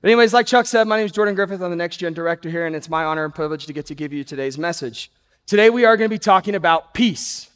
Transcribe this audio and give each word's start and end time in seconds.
But 0.00 0.08
anyways, 0.10 0.34
like 0.34 0.46
Chuck 0.46 0.66
said, 0.66 0.86
my 0.86 0.98
name 0.98 1.06
is 1.06 1.12
Jordan 1.12 1.34
Griffith. 1.34 1.62
I'm 1.62 1.70
the 1.70 1.76
Next 1.76 1.96
Gen 1.96 2.12
Director 2.12 2.50
here, 2.50 2.66
and 2.66 2.76
it's 2.76 2.90
my 2.90 3.04
honor 3.04 3.24
and 3.24 3.34
privilege 3.34 3.66
to 3.66 3.72
get 3.72 3.86
to 3.86 3.94
give 3.94 4.12
you 4.12 4.24
today's 4.24 4.58
message. 4.58 5.10
Today 5.46 5.70
we 5.70 5.86
are 5.86 5.96
going 5.96 6.10
to 6.10 6.14
be 6.14 6.18
talking 6.18 6.54
about 6.54 6.92
peace. 6.92 7.50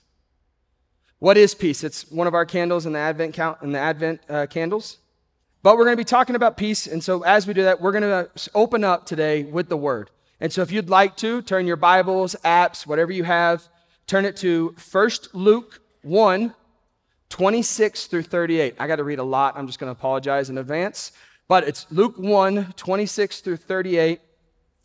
What 1.19 1.37
is 1.37 1.55
peace? 1.55 1.85
It's 1.85 2.11
one 2.11 2.27
of 2.27 2.33
our 2.35 2.47
candles 2.47 2.87
in 2.87 2.95
the 2.95 2.99
Advent 2.99 3.35
count 3.35 3.59
in 3.61 3.73
the 3.73 3.79
Advent 3.79 4.21
uh, 4.29 4.47
candles. 4.47 4.97
But 5.63 5.77
we're 5.77 5.85
going 5.85 5.97
to 5.97 6.01
be 6.01 6.05
talking 6.05 6.35
about 6.35 6.57
peace, 6.57 6.87
and 6.87 7.05
so 7.05 7.23
as 7.25 7.47
we 7.47 7.53
do 7.53 7.65
that, 7.65 7.83
we're 7.83 7.93
going 7.93 8.05
to 8.05 8.31
open 8.55 8.85
up 8.85 9.05
today 9.05 9.43
with 9.43 9.69
the 9.69 9.77
Word. 9.77 10.11
And 10.41 10.51
so 10.51 10.63
if 10.63 10.73
you'd 10.73 10.89
like 10.89 11.19
to 11.19 11.43
turn 11.43 11.67
your 11.67 11.77
Bibles, 11.77 12.35
apps, 12.43 12.87
whatever 12.87 13.13
you 13.13 13.25
have, 13.25 13.69
turn 14.07 14.25
it 14.25 14.37
to 14.39 14.75
1 14.91 15.11
Luke 15.35 15.83
1, 16.01 16.55
26 17.29 18.07
through 18.07 18.23
38. 18.23 18.77
I 18.79 18.87
got 18.87 18.97
to 18.97 19.05
read 19.05 19.19
a 19.19 19.25
lot. 19.25 19.59
I'm 19.59 19.67
just 19.67 19.79
going 19.79 19.93
to 19.93 19.99
apologize 19.99 20.49
in 20.49 20.57
advance. 20.57 21.13
But 21.51 21.67
it's 21.67 21.85
Luke 21.91 22.17
1, 22.17 22.75
26 22.77 23.41
through 23.41 23.57
38. 23.57 24.21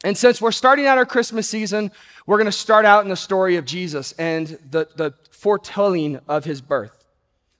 And 0.03 0.17
since 0.17 0.41
we're 0.41 0.51
starting 0.51 0.87
out 0.87 0.97
our 0.97 1.05
Christmas 1.05 1.47
season, 1.47 1.91
we're 2.25 2.37
going 2.37 2.45
to 2.47 2.51
start 2.51 2.85
out 2.85 3.03
in 3.03 3.09
the 3.09 3.15
story 3.15 3.57
of 3.57 3.65
Jesus 3.65 4.13
and 4.13 4.47
the, 4.71 4.87
the 4.95 5.13
foretelling 5.29 6.19
of 6.27 6.43
his 6.43 6.61
birth. 6.61 7.05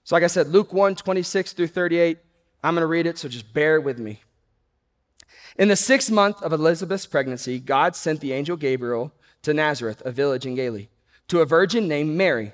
So, 0.06 0.16
like 0.16 0.24
I 0.24 0.28
said, 0.28 0.48
Luke 0.48 0.74
1, 0.74 0.96
26 0.96 1.54
through 1.54 1.68
38. 1.68 2.18
I'm 2.64 2.74
going 2.74 2.82
to 2.82 2.88
read 2.88 3.06
it, 3.06 3.20
so 3.20 3.30
just 3.30 3.54
bear 3.54 3.80
with 3.80 4.00
me. 4.00 4.22
In 5.56 5.68
the 5.68 5.76
sixth 5.76 6.10
month 6.10 6.42
of 6.42 6.52
Elizabeth's 6.52 7.06
pregnancy, 7.06 7.60
God 7.60 7.96
sent 7.96 8.22
the 8.22 8.34
angel 8.34 8.58
Gabriel 8.58 9.12
to 9.44 9.54
Nazareth, 9.54 10.02
a 10.04 10.12
village 10.12 10.48
in 10.48 10.56
Galilee, 10.56 10.88
to 11.28 11.42
a 11.42 11.46
virgin 11.46 11.88
named 11.88 12.18
Mary. 12.18 12.54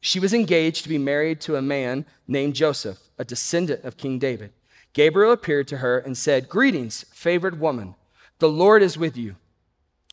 She 0.00 0.18
was 0.18 0.34
engaged 0.34 0.82
to 0.82 0.88
be 0.88 0.98
married 0.98 1.40
to 1.42 1.54
a 1.54 1.62
man 1.62 2.06
named 2.26 2.56
Joseph, 2.56 2.98
a 3.18 3.24
descendant 3.24 3.84
of 3.84 3.96
King 3.96 4.18
David. 4.18 4.50
Gabriel 4.96 5.30
appeared 5.30 5.68
to 5.68 5.76
her 5.76 5.98
and 5.98 6.16
said, 6.16 6.48
Greetings, 6.48 7.04
favored 7.12 7.60
woman, 7.60 7.96
the 8.38 8.48
Lord 8.48 8.82
is 8.82 8.96
with 8.96 9.14
you. 9.14 9.36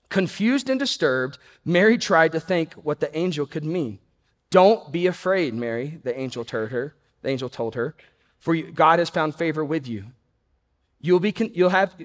Confused 0.10 0.70
and 0.70 0.78
disturbed, 0.78 1.38
Mary 1.64 1.98
tried 1.98 2.34
to 2.34 2.40
think 2.42 2.74
what 2.74 3.00
the 3.00 3.18
angel 3.18 3.46
could 3.46 3.64
mean. 3.64 4.00
Don't 4.50 4.92
be 4.92 5.08
afraid, 5.08 5.54
Mary, 5.54 6.02
the 6.04 6.20
angel 6.20 6.44
told 6.44 6.72
her. 6.72 6.96
The 7.22 7.30
angel 7.30 7.48
told 7.48 7.76
her, 7.76 7.96
for 8.40 8.58
God 8.58 9.00
has 9.00 9.10
found 9.10 9.36
favor 9.36 9.64
with 9.64 9.88
you. 9.88 10.08
You'll, 11.00 11.22
be, 11.22 11.34
you'll 11.54 11.70
have, 11.70 11.96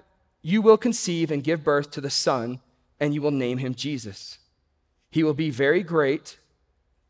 you 0.40 0.62
will 0.62 0.78
conceive 0.78 1.32
and 1.32 1.42
give 1.42 1.64
birth 1.64 1.90
to 1.90 2.00
the 2.00 2.10
Son, 2.10 2.60
and 3.00 3.12
you 3.12 3.20
will 3.20 3.32
name 3.32 3.58
him 3.58 3.74
Jesus. 3.74 4.38
He 5.10 5.24
will 5.24 5.34
be 5.34 5.50
very 5.50 5.82
great 5.82 6.38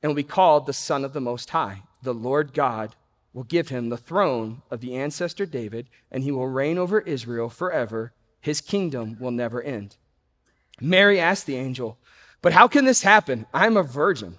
and 0.03 0.08
will 0.08 0.16
be 0.16 0.22
called 0.22 0.64
the 0.64 0.72
Son 0.72 1.05
of 1.05 1.12
the 1.12 1.20
Most 1.20 1.50
High. 1.50 1.82
The 2.03 2.14
Lord 2.14 2.55
God 2.55 2.97
will 3.32 3.44
give 3.44 3.68
him 3.68 3.88
the 3.88 3.96
throne 3.96 4.62
of 4.70 4.80
the 4.80 4.96
ancestor 4.96 5.46
David, 5.46 5.88
and 6.10 6.22
he 6.22 6.32
will 6.32 6.48
reign 6.48 6.78
over 6.78 7.00
Israel 7.00 7.48
forever. 7.48 8.12
His 8.40 8.60
kingdom 8.60 9.16
will 9.20 9.30
never 9.30 9.62
end. 9.62 9.96
Mary 10.80 11.20
asked 11.20 11.46
the 11.46 11.56
angel, 11.56 11.98
But 12.40 12.52
how 12.52 12.68
can 12.68 12.84
this 12.84 13.02
happen? 13.02 13.46
I'm 13.52 13.76
a 13.76 13.82
virgin. 13.82 14.38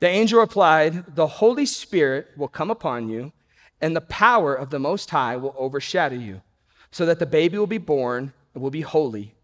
The 0.00 0.08
angel 0.08 0.40
replied, 0.40 1.14
The 1.14 1.26
Holy 1.26 1.66
Spirit 1.66 2.28
will 2.36 2.48
come 2.48 2.70
upon 2.70 3.08
you, 3.08 3.32
and 3.80 3.94
the 3.94 4.00
power 4.00 4.54
of 4.54 4.70
the 4.70 4.78
Most 4.78 5.10
High 5.10 5.36
will 5.36 5.54
overshadow 5.56 6.16
you 6.16 6.42
so 6.90 7.06
that 7.06 7.18
the 7.18 7.26
baby 7.26 7.58
will 7.58 7.66
be 7.66 7.78
born 7.78 8.32
and 8.52 8.62
will 8.62 8.70
be 8.70 8.82
holy. 8.82 9.34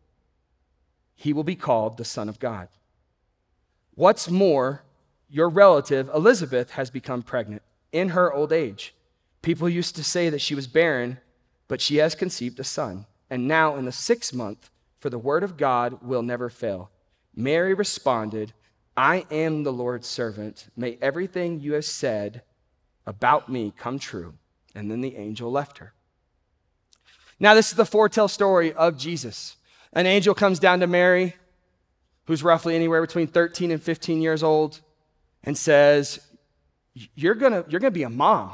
He 1.17 1.33
will 1.33 1.45
be 1.45 1.57
called 1.57 1.97
the 1.97 2.05
Son 2.05 2.29
of 2.29 2.39
God. 2.39 2.69
What's 3.95 4.31
more, 4.31 4.85
your 5.29 5.49
relative 5.49 6.09
Elizabeth 6.15 6.73
has 6.73 6.91
become 6.91 7.23
pregnant 7.23 7.63
in 7.93 8.11
her 8.11 8.33
old 8.33 8.53
age. 8.53 8.95
People 9.43 9.69
used 9.69 9.97
to 9.97 10.05
say 10.05 10.31
that 10.31 10.41
she 10.41 10.55
was 10.55 10.67
barren, 10.67 11.19
but 11.69 11.81
she 11.81 11.97
has 11.97 12.15
conceived 12.15 12.59
a 12.61 12.65
son. 12.65 13.07
And 13.31 13.47
now, 13.47 13.77
in 13.77 13.85
the 13.85 13.93
sixth 13.93 14.33
month, 14.33 14.71
for 15.01 15.11
the 15.11 15.19
word 15.19 15.45
of 15.45 15.57
God 15.57 16.03
will 16.03 16.23
never 16.23 16.51
fail. 16.51 16.91
Mary 17.35 17.75
responded, 17.75 18.53
I 18.97 19.27
am 19.31 19.63
the 19.63 19.73
Lord's 19.73 20.09
servant. 20.09 20.69
May 20.77 20.99
everything 21.01 21.61
you 21.61 21.75
have 21.75 21.85
said 21.85 22.43
about 23.07 23.49
me 23.49 23.73
come 23.77 23.99
true. 23.99 24.35
And 24.75 24.91
then 24.91 25.01
the 25.01 25.17
angel 25.17 25.51
left 25.51 25.79
her. 25.79 25.93
Now, 27.41 27.55
this 27.55 27.71
is 27.71 27.77
the 27.77 27.87
foretell 27.87 28.29
story 28.29 28.73
of 28.73 28.99
Jesus. 28.99 29.57
An 29.93 30.07
angel 30.07 30.35
comes 30.35 30.59
down 30.59 30.81
to 30.81 30.87
Mary, 30.87 31.37
who's 32.27 32.43
roughly 32.43 32.75
anywhere 32.75 33.01
between 33.01 33.29
13 33.29 33.71
and 33.71 33.83
15 33.83 34.21
years 34.21 34.43
old, 34.43 34.81
and 35.45 35.57
says, 35.57 36.19
You're 37.15 37.35
gonna, 37.35 37.65
you're 37.69 37.81
gonna 37.81 37.91
be 37.91 38.03
a 38.03 38.11
mom. 38.11 38.53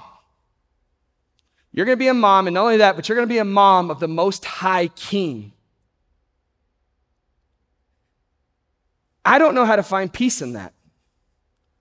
You're 1.73 1.87
gonna 1.87 1.97
be 1.97 2.09
a 2.09 2.15
mom, 2.15 2.47
and 2.47 2.55
not 2.55 2.63
only 2.63 2.77
that, 2.79 2.97
but 2.97 3.09
you're 3.09 3.17
gonna 3.17 3.27
be 3.27 3.39
a 3.39 3.45
mom 3.45 3.91
of 3.91 4.01
the 4.01 4.09
Most 4.09 4.45
High 4.45 4.89
King. 4.89 5.53
I 9.25 9.39
don't 9.39 9.55
know 9.55 9.65
how 9.65 9.77
to 9.77 9.83
find 9.83 10.13
peace 10.13 10.43
in 10.43 10.53
that. 10.53 10.75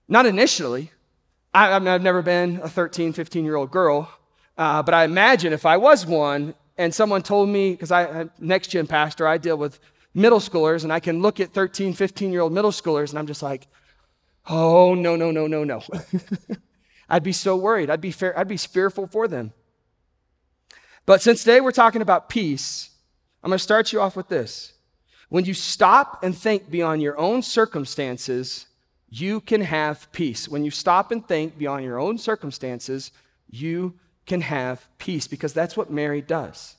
Not 0.08 0.26
initially. 0.26 0.90
I, 1.52 1.68
have 1.68 2.02
never 2.02 2.22
been 2.22 2.58
a 2.62 2.68
13, 2.68 3.12
15 3.12 3.44
year 3.44 3.54
old 3.54 3.70
girl, 3.70 4.10
uh, 4.58 4.82
but 4.82 4.94
I 4.94 5.04
imagine 5.04 5.52
if 5.52 5.64
I 5.64 5.76
was 5.76 6.04
one, 6.04 6.54
and 6.76 6.92
someone 6.92 7.22
told 7.22 7.48
me, 7.48 7.70
because 7.70 7.92
I, 7.92 8.06
am 8.06 8.30
next 8.40 8.68
gen 8.68 8.88
pastor, 8.88 9.28
I 9.28 9.38
deal 9.38 9.56
with 9.56 9.78
middle 10.14 10.40
schoolers, 10.40 10.82
and 10.82 10.92
I 10.92 10.98
can 10.98 11.22
look 11.22 11.38
at 11.38 11.52
13, 11.52 11.92
15 11.92 12.32
year 12.32 12.40
old 12.40 12.52
middle 12.52 12.72
schoolers, 12.72 13.10
and 13.10 13.18
I'm 13.18 13.26
just 13.28 13.42
like, 13.42 13.68
oh, 14.46 14.94
no, 14.94 15.16
no, 15.16 15.30
no, 15.30 15.46
no, 15.46 15.64
no. 15.64 15.82
I'd 17.08 17.22
be 17.22 17.32
so 17.32 17.56
worried. 17.56 17.90
I'd 17.90 18.00
be, 18.00 18.10
fair, 18.10 18.38
I'd 18.38 18.48
be 18.48 18.56
fearful 18.56 19.06
for 19.06 19.28
them. 19.28 19.52
But 21.06 21.22
since 21.22 21.40
today 21.40 21.60
we're 21.60 21.72
talking 21.72 22.02
about 22.02 22.28
peace, 22.28 22.90
I'm 23.42 23.50
going 23.50 23.58
to 23.58 23.62
start 23.62 23.92
you 23.92 24.00
off 24.00 24.16
with 24.16 24.28
this. 24.28 24.72
When 25.28 25.44
you 25.44 25.54
stop 25.54 26.22
and 26.22 26.36
think 26.36 26.70
beyond 26.70 27.02
your 27.02 27.18
own 27.18 27.42
circumstances, 27.42 28.66
you 29.10 29.40
can 29.40 29.60
have 29.60 30.10
peace. 30.12 30.48
When 30.48 30.64
you 30.64 30.70
stop 30.70 31.12
and 31.12 31.26
think 31.26 31.58
beyond 31.58 31.84
your 31.84 31.98
own 31.98 32.18
circumstances, 32.18 33.12
you 33.50 33.94
can 34.26 34.40
have 34.40 34.88
peace 34.98 35.26
because 35.26 35.52
that's 35.52 35.76
what 35.76 35.90
Mary 35.90 36.20
does. 36.20 36.76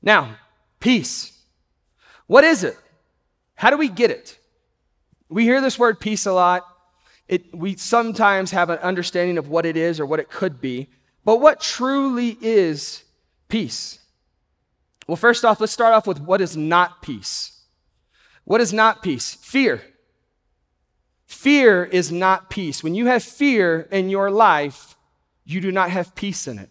Now, 0.00 0.36
peace. 0.80 1.38
What 2.26 2.44
is 2.44 2.64
it? 2.64 2.76
How 3.56 3.70
do 3.70 3.76
we 3.76 3.88
get 3.88 4.10
it? 4.10 4.37
We 5.28 5.44
hear 5.44 5.60
this 5.60 5.78
word 5.78 6.00
peace 6.00 6.26
a 6.26 6.32
lot. 6.32 6.64
It, 7.28 7.54
we 7.54 7.76
sometimes 7.76 8.52
have 8.52 8.70
an 8.70 8.78
understanding 8.78 9.36
of 9.36 9.48
what 9.48 9.66
it 9.66 9.76
is 9.76 10.00
or 10.00 10.06
what 10.06 10.20
it 10.20 10.30
could 10.30 10.60
be. 10.60 10.88
But 11.24 11.40
what 11.40 11.60
truly 11.60 12.38
is 12.40 13.04
peace? 13.48 13.98
Well, 15.06 15.16
first 15.16 15.44
off, 15.44 15.60
let's 15.60 15.72
start 15.72 15.92
off 15.94 16.06
with 16.06 16.20
what 16.20 16.40
is 16.40 16.56
not 16.56 17.02
peace. 17.02 17.64
What 18.44 18.60
is 18.60 18.72
not 18.72 19.02
peace? 19.02 19.34
Fear. 19.34 19.82
Fear 21.26 21.84
is 21.84 22.10
not 22.10 22.48
peace. 22.48 22.82
When 22.82 22.94
you 22.94 23.06
have 23.06 23.22
fear 23.22 23.88
in 23.90 24.08
your 24.08 24.30
life, 24.30 24.96
you 25.44 25.60
do 25.60 25.70
not 25.70 25.90
have 25.90 26.14
peace 26.14 26.48
in 26.48 26.58
it. 26.58 26.70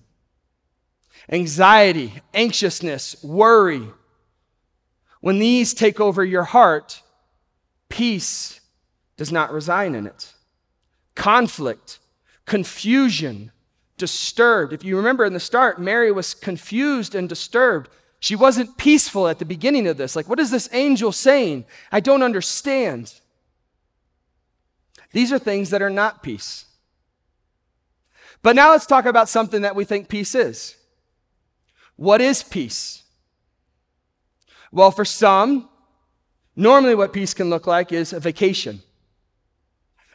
Anxiety, 1.29 2.22
anxiousness, 2.34 3.24
worry, 3.24 3.89
when 5.22 5.39
these 5.39 5.74
take 5.74 6.00
over 6.00 6.24
your 6.24 6.44
heart, 6.44 7.01
peace 7.89 8.59
does 9.17 9.31
not 9.31 9.51
reside 9.51 9.95
in 9.95 10.05
it. 10.05 10.33
Conflict, 11.15 11.99
confusion, 12.45 13.51
disturbed. 13.97 14.73
If 14.73 14.83
you 14.83 14.95
remember 14.97 15.25
in 15.25 15.33
the 15.33 15.39
start, 15.39 15.79
Mary 15.81 16.11
was 16.11 16.33
confused 16.33 17.15
and 17.15 17.27
disturbed. 17.27 17.89
She 18.19 18.35
wasn't 18.35 18.77
peaceful 18.77 19.27
at 19.27 19.39
the 19.39 19.45
beginning 19.45 19.87
of 19.87 19.97
this. 19.97 20.15
Like, 20.15 20.29
what 20.29 20.39
is 20.39 20.51
this 20.51 20.69
angel 20.71 21.11
saying? 21.11 21.65
I 21.91 21.99
don't 21.99 22.23
understand. 22.23 23.13
These 25.11 25.31
are 25.31 25.39
things 25.39 25.69
that 25.69 25.81
are 25.81 25.89
not 25.89 26.23
peace. 26.23 26.65
But 28.43 28.55
now 28.55 28.71
let's 28.71 28.85
talk 28.85 29.05
about 29.05 29.29
something 29.29 29.61
that 29.63 29.75
we 29.75 29.83
think 29.83 30.09
peace 30.09 30.35
is. 30.35 30.75
What 31.95 32.21
is 32.21 32.44
peace? 32.44 33.03
Well, 34.71 34.91
for 34.91 35.06
some, 35.06 35.69
normally 36.57 36.95
what 36.95 37.13
peace 37.13 37.33
can 37.33 37.50
look 37.50 37.65
like 37.65 37.94
is 37.94 38.12
a 38.12 38.19
vacation. 38.19 38.81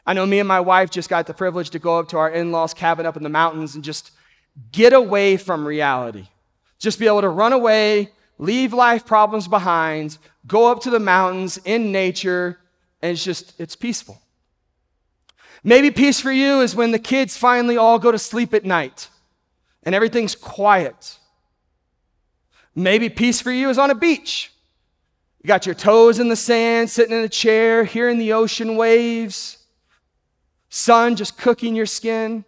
I 0.05 0.13
know 0.13 0.25
me 0.25 0.39
and 0.39 0.47
my 0.47 0.59
wife 0.59 0.91
just 0.91 1.09
got 1.09 1.25
the 1.25 1.33
privilege 1.33 1.71
to 1.71 1.79
go 1.79 1.97
up 1.97 2.09
to 2.09 2.17
our 2.17 2.29
in 2.29 2.51
law's 2.51 2.73
cabin 2.75 3.07
up 3.07 3.17
in 3.17 3.23
the 3.23 3.29
mountains 3.29 3.73
and 3.73 3.83
just 3.83 4.11
get 4.71 4.93
away 4.93 5.37
from 5.37 5.65
reality. 5.65 6.27
Just 6.77 6.99
be 6.99 7.07
able 7.07 7.21
to 7.21 7.29
run 7.29 7.53
away, 7.53 8.11
leave 8.37 8.73
life 8.73 9.05
problems 9.05 9.47
behind, 9.47 10.17
go 10.45 10.69
up 10.71 10.81
to 10.81 10.89
the 10.89 10.99
mountains 10.99 11.57
in 11.65 11.91
nature, 11.91 12.59
and 13.01 13.13
it's 13.13 13.23
just, 13.23 13.59
it's 13.59 13.75
peaceful. 13.75 14.21
Maybe 15.63 15.91
peace 15.91 16.19
for 16.19 16.31
you 16.31 16.59
is 16.59 16.75
when 16.75 16.91
the 16.91 16.99
kids 16.99 17.37
finally 17.37 17.77
all 17.77 17.97
go 17.97 18.11
to 18.11 18.19
sleep 18.19 18.53
at 18.53 18.65
night 18.65 19.07
and 19.83 19.95
everything's 19.95 20.35
quiet. 20.35 21.17
Maybe 22.75 23.09
peace 23.09 23.39
for 23.39 23.51
you 23.51 23.69
is 23.69 23.77
on 23.77 23.89
a 23.89 23.95
beach. 23.95 24.52
You 25.43 25.47
got 25.49 25.65
your 25.65 25.75
toes 25.75 26.19
in 26.19 26.29
the 26.29 26.37
sand, 26.37 26.89
sitting 26.89 27.15
in 27.15 27.23
a 27.23 27.29
chair, 27.29 27.83
hearing 27.83 28.17
the 28.17 28.31
ocean 28.31 28.77
waves, 28.77 29.57
sun 30.69 31.17
just 31.17 31.37
cooking 31.37 31.75
your 31.75 31.85
skin. 31.85 32.45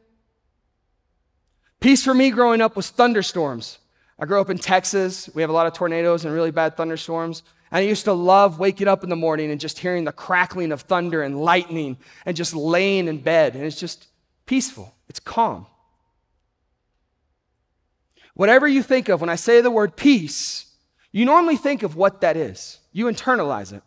Peace 1.82 2.06
for 2.06 2.14
me 2.14 2.32
growing 2.32 2.62
up 2.62 2.78
was 2.78 2.90
thunderstorms. 2.90 3.80
I 4.18 4.26
grew 4.26 4.40
up 4.40 4.50
in 4.50 4.58
Texas. 4.58 5.30
We 5.36 5.42
have 5.42 5.50
a 5.50 5.54
lot 5.54 5.68
of 5.68 5.74
tornadoes 5.74 6.24
and 6.24 6.34
really 6.34 6.52
bad 6.52 6.78
thunderstorms. 6.78 7.44
And 7.70 7.80
I 7.80 7.82
used 7.82 8.06
to 8.06 8.14
love 8.14 8.60
waking 8.60 8.88
up 8.88 9.04
in 9.04 9.10
the 9.10 9.16
morning 9.18 9.52
and 9.52 9.60
just 9.60 9.80
hearing 9.80 10.06
the 10.06 10.14
crackling 10.14 10.72
of 10.72 10.82
thunder 10.82 11.22
and 11.22 11.38
lightning 11.38 11.98
and 12.26 12.38
just 12.38 12.56
laying 12.56 13.10
in 13.10 13.18
bed. 13.18 13.56
And 13.56 13.66
it's 13.66 13.80
just 13.80 14.08
peaceful, 14.46 14.96
it's 15.10 15.20
calm. 15.20 15.68
Whatever 18.36 18.70
you 18.70 18.82
think 18.84 19.10
of 19.10 19.20
when 19.20 19.30
I 19.30 19.36
say 19.36 19.60
the 19.60 19.72
word 19.72 19.98
peace, 19.98 20.66
you 21.12 21.26
normally 21.26 21.58
think 21.58 21.84
of 21.84 21.98
what 21.98 22.22
that 22.22 22.38
is. 22.38 22.80
You 22.96 23.08
internalize 23.08 23.74
it. 23.74 23.84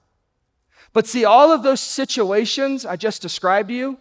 But 0.93 1.06
see, 1.06 1.25
all 1.25 1.50
of 1.50 1.62
those 1.62 1.81
situations 1.81 2.84
I 2.84 2.96
just 2.96 3.22
described 3.22 3.70
to 3.70 3.75
you 3.75 3.99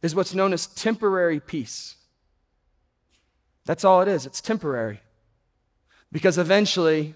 is 0.00 0.14
what's 0.14 0.34
known 0.34 0.54
as 0.54 0.66
temporary 0.66 1.40
peace. 1.40 1.96
That's 3.66 3.84
all 3.84 4.00
it 4.00 4.08
is, 4.08 4.24
it's 4.24 4.40
temporary. 4.40 5.00
Because 6.10 6.38
eventually, 6.38 7.14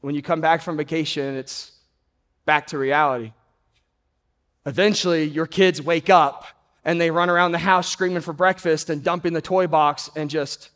when 0.00 0.16
you 0.16 0.22
come 0.22 0.40
back 0.40 0.60
from 0.60 0.76
vacation, 0.76 1.36
it's 1.36 1.70
back 2.46 2.66
to 2.68 2.78
reality. 2.78 3.32
Eventually, 4.66 5.22
your 5.22 5.46
kids 5.46 5.80
wake 5.80 6.10
up 6.10 6.46
and 6.84 7.00
they 7.00 7.12
run 7.12 7.30
around 7.30 7.52
the 7.52 7.58
house 7.58 7.88
screaming 7.88 8.22
for 8.22 8.32
breakfast 8.32 8.90
and 8.90 9.04
dumping 9.04 9.34
the 9.34 9.40
toy 9.40 9.68
box 9.68 10.10
and 10.16 10.30
just 10.30 10.70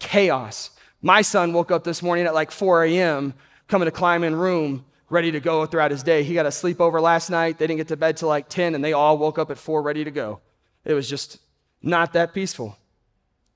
chaos. 0.00 0.70
My 1.00 1.22
son 1.22 1.52
woke 1.52 1.70
up 1.70 1.84
this 1.84 2.02
morning 2.02 2.26
at 2.26 2.34
like 2.34 2.50
4 2.50 2.86
a.m., 2.86 3.34
coming 3.68 3.86
to 3.86 3.92
climb 3.92 4.24
in 4.24 4.34
room, 4.34 4.84
ready 5.10 5.30
to 5.32 5.40
go 5.40 5.64
throughout 5.66 5.90
his 5.90 6.02
day. 6.02 6.22
He 6.22 6.34
got 6.34 6.46
a 6.46 6.50
sleepover 6.50 7.00
last 7.00 7.30
night. 7.30 7.58
They 7.58 7.66
didn't 7.66 7.78
get 7.78 7.88
to 7.88 7.96
bed 7.96 8.16
till 8.16 8.28
like 8.28 8.48
10, 8.48 8.74
and 8.74 8.82
they 8.82 8.92
all 8.92 9.18
woke 9.18 9.38
up 9.38 9.50
at 9.50 9.58
4 9.58 9.82
ready 9.82 10.04
to 10.04 10.10
go. 10.10 10.40
It 10.84 10.94
was 10.94 11.08
just 11.08 11.38
not 11.82 12.12
that 12.14 12.34
peaceful. 12.34 12.76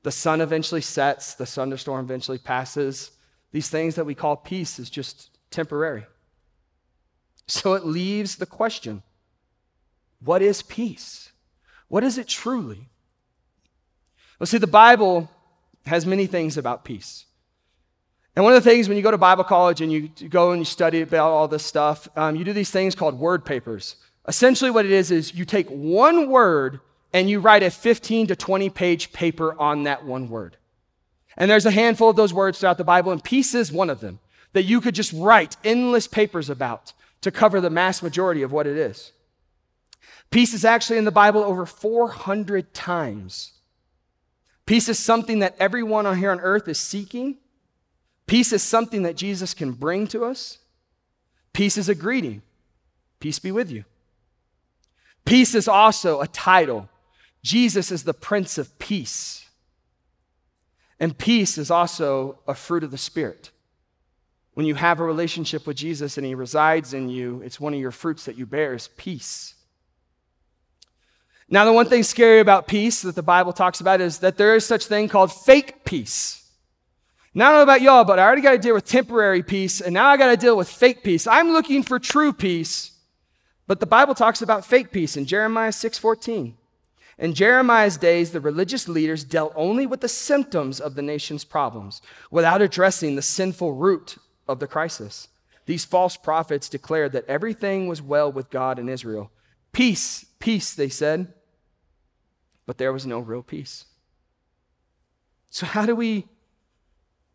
The 0.02 0.12
sun 0.12 0.40
eventually 0.40 0.80
sets, 0.80 1.34
the 1.34 1.46
thunderstorm 1.46 2.04
eventually 2.04 2.38
passes. 2.38 3.12
These 3.52 3.70
things 3.70 3.94
that 3.94 4.06
we 4.06 4.14
call 4.14 4.36
peace 4.36 4.78
is 4.78 4.90
just 4.90 5.30
temporary. 5.50 6.04
So 7.46 7.74
it 7.74 7.84
leaves 7.84 8.36
the 8.36 8.46
question 8.46 9.02
what 10.20 10.42
is 10.42 10.62
peace? 10.62 11.32
What 11.88 12.04
is 12.04 12.16
it 12.16 12.28
truly? 12.28 12.88
Well, 14.38 14.46
see, 14.46 14.58
the 14.58 14.66
Bible 14.66 15.30
has 15.86 16.06
many 16.06 16.26
things 16.26 16.56
about 16.56 16.84
peace. 16.84 17.26
And 18.34 18.44
one 18.44 18.54
of 18.54 18.64
the 18.64 18.70
things 18.70 18.88
when 18.88 18.96
you 18.96 19.02
go 19.02 19.10
to 19.10 19.18
Bible 19.18 19.44
college 19.44 19.80
and 19.80 19.92
you 19.92 20.08
go 20.28 20.52
and 20.52 20.60
you 20.60 20.64
study 20.64 21.02
about 21.02 21.30
all 21.30 21.48
this 21.48 21.64
stuff, 21.64 22.08
um, 22.16 22.34
you 22.34 22.44
do 22.44 22.52
these 22.52 22.70
things 22.70 22.94
called 22.94 23.18
word 23.18 23.44
papers. 23.44 23.96
Essentially, 24.26 24.70
what 24.70 24.86
it 24.86 24.92
is 24.92 25.10
is 25.10 25.34
you 25.34 25.44
take 25.44 25.68
one 25.68 26.30
word 26.30 26.80
and 27.12 27.28
you 27.28 27.40
write 27.40 27.62
a 27.62 27.70
15 27.70 28.28
to 28.28 28.36
20 28.36 28.70
page 28.70 29.12
paper 29.12 29.58
on 29.60 29.82
that 29.82 30.04
one 30.04 30.28
word. 30.28 30.56
And 31.36 31.50
there's 31.50 31.66
a 31.66 31.70
handful 31.70 32.10
of 32.10 32.16
those 32.16 32.32
words 32.32 32.58
throughout 32.58 32.78
the 32.78 32.84
Bible, 32.84 33.12
and 33.12 33.22
peace 33.22 33.54
is 33.54 33.72
one 33.72 33.90
of 33.90 34.00
them 34.00 34.20
that 34.52 34.64
you 34.64 34.80
could 34.80 34.94
just 34.94 35.12
write 35.12 35.56
endless 35.64 36.06
papers 36.06 36.50
about 36.50 36.92
to 37.22 37.30
cover 37.30 37.60
the 37.60 37.70
mass 37.70 38.02
majority 38.02 38.42
of 38.42 38.52
what 38.52 38.66
it 38.66 38.76
is. 38.76 39.12
Peace 40.30 40.54
is 40.54 40.64
actually 40.64 40.98
in 40.98 41.04
the 41.04 41.10
Bible 41.10 41.42
over 41.42 41.66
400 41.66 42.74
times. 42.74 43.52
Peace 44.66 44.88
is 44.88 44.98
something 44.98 45.40
that 45.40 45.56
everyone 45.58 46.06
on 46.06 46.18
here 46.18 46.30
on 46.30 46.40
earth 46.40 46.68
is 46.68 46.78
seeking. 46.78 47.36
Peace 48.26 48.52
is 48.52 48.62
something 48.62 49.02
that 49.02 49.16
Jesus 49.16 49.54
can 49.54 49.72
bring 49.72 50.06
to 50.08 50.24
us. 50.24 50.58
Peace 51.52 51.76
is 51.76 51.88
a 51.88 51.94
greeting. 51.94 52.42
Peace 53.20 53.38
be 53.38 53.52
with 53.52 53.70
you. 53.70 53.84
Peace 55.24 55.54
is 55.54 55.68
also 55.68 56.20
a 56.20 56.26
title. 56.26 56.88
Jesus 57.42 57.90
is 57.90 58.04
the 58.04 58.14
Prince 58.14 58.58
of 58.58 58.78
Peace. 58.78 59.48
And 60.98 61.18
peace 61.18 61.58
is 61.58 61.70
also 61.70 62.38
a 62.46 62.54
fruit 62.54 62.84
of 62.84 62.90
the 62.90 62.98
Spirit. 62.98 63.50
When 64.54 64.66
you 64.66 64.74
have 64.74 65.00
a 65.00 65.04
relationship 65.04 65.66
with 65.66 65.76
Jesus 65.76 66.16
and 66.16 66.26
He 66.26 66.34
resides 66.34 66.94
in 66.94 67.08
you, 67.08 67.40
it's 67.44 67.58
one 67.58 67.74
of 67.74 67.80
your 67.80 67.90
fruits 67.90 68.24
that 68.26 68.36
you 68.36 68.46
bear 68.46 68.74
is 68.74 68.88
peace. 68.96 69.54
Now, 71.48 71.64
the 71.64 71.72
one 71.72 71.86
thing 71.86 72.02
scary 72.02 72.40
about 72.40 72.66
peace 72.66 73.02
that 73.02 73.14
the 73.14 73.22
Bible 73.22 73.52
talks 73.52 73.80
about 73.80 74.00
is 74.00 74.18
that 74.20 74.36
there 74.36 74.54
is 74.54 74.64
such 74.64 74.86
thing 74.86 75.08
called 75.08 75.32
fake 75.32 75.84
peace. 75.84 76.41
Now, 77.34 77.46
I 77.46 77.48
don't 77.50 77.58
know 77.58 77.62
about 77.62 77.82
y'all, 77.82 78.04
but 78.04 78.18
I 78.18 78.24
already 78.24 78.42
got 78.42 78.52
to 78.52 78.58
deal 78.58 78.74
with 78.74 78.84
temporary 78.84 79.42
peace, 79.42 79.80
and 79.80 79.94
now 79.94 80.08
I 80.08 80.16
got 80.18 80.30
to 80.30 80.36
deal 80.36 80.56
with 80.56 80.68
fake 80.68 81.02
peace. 81.02 81.26
I'm 81.26 81.52
looking 81.52 81.82
for 81.82 81.98
true 81.98 82.32
peace, 82.32 82.92
but 83.66 83.80
the 83.80 83.86
Bible 83.86 84.14
talks 84.14 84.42
about 84.42 84.66
fake 84.66 84.92
peace 84.92 85.16
in 85.16 85.24
Jeremiah 85.24 85.72
6:14. 85.72 86.56
In 87.18 87.34
Jeremiah's 87.34 87.96
days, 87.96 88.32
the 88.32 88.40
religious 88.40 88.88
leaders 88.88 89.24
dealt 89.24 89.52
only 89.54 89.86
with 89.86 90.00
the 90.00 90.08
symptoms 90.08 90.80
of 90.80 90.94
the 90.94 91.02
nation's 91.02 91.44
problems 91.44 92.02
without 92.30 92.60
addressing 92.60 93.14
the 93.14 93.22
sinful 93.22 93.74
root 93.74 94.16
of 94.48 94.58
the 94.58 94.66
crisis. 94.66 95.28
These 95.66 95.84
false 95.84 96.16
prophets 96.16 96.68
declared 96.68 97.12
that 97.12 97.26
everything 97.26 97.86
was 97.86 98.02
well 98.02 98.32
with 98.32 98.50
God 98.50 98.78
and 98.78 98.90
Israel. 98.90 99.30
Peace, 99.72 100.26
peace, 100.38 100.74
they 100.74 100.88
said. 100.88 101.32
But 102.66 102.78
there 102.78 102.92
was 102.92 103.06
no 103.06 103.20
real 103.20 103.42
peace. 103.42 103.84
So, 105.50 105.66
how 105.66 105.86
do 105.86 105.94
we 105.94 106.26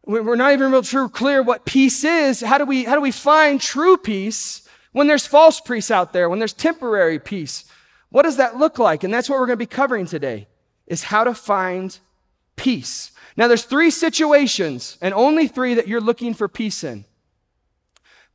we're 0.07 0.35
not 0.37 0.53
even 0.53 0.71
real 0.71 0.81
true 0.81 1.09
clear 1.09 1.43
what 1.43 1.65
peace 1.65 2.03
is. 2.03 2.39
How 2.39 2.57
do 2.57 2.65
we 2.65 2.85
how 2.85 2.95
do 2.95 3.01
we 3.01 3.11
find 3.11 3.59
true 3.59 3.97
peace 3.97 4.67
when 4.93 5.07
there's 5.07 5.27
false 5.27 5.59
peace 5.59 5.91
out 5.91 6.13
there, 6.13 6.29
when 6.29 6.39
there's 6.39 6.53
temporary 6.53 7.19
peace? 7.19 7.65
What 8.09 8.23
does 8.23 8.37
that 8.37 8.57
look 8.57 8.79
like? 8.79 9.03
And 9.03 9.13
that's 9.13 9.29
what 9.29 9.37
we're 9.37 9.47
going 9.47 9.59
to 9.59 9.65
be 9.65 9.65
covering 9.65 10.05
today 10.05 10.47
is 10.87 11.03
how 11.03 11.25
to 11.25 11.33
find 11.33 11.99
peace. 12.55 13.11
Now 13.35 13.49
there's 13.49 13.65
three 13.65 13.91
situations 13.91 14.97
and 15.01 15.13
only 15.13 15.47
three 15.47 15.73
that 15.73 15.89
you're 15.89 16.01
looking 16.01 16.33
for 16.33 16.47
peace 16.47 16.83
in. 16.85 17.03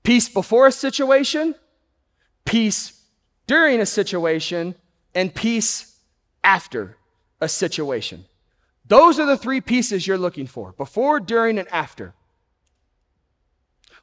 Peace 0.02 0.28
before 0.28 0.66
a 0.66 0.72
situation, 0.72 1.54
peace 2.44 3.00
during 3.46 3.80
a 3.80 3.86
situation, 3.86 4.74
and 5.14 5.34
peace 5.34 5.96
after 6.44 6.96
a 7.40 7.48
situation. 7.48 8.26
Those 8.86 9.18
are 9.18 9.26
the 9.26 9.36
three 9.36 9.60
pieces 9.60 10.06
you're 10.06 10.18
looking 10.18 10.46
for 10.46 10.72
before, 10.72 11.20
during, 11.20 11.58
and 11.58 11.68
after. 11.68 12.14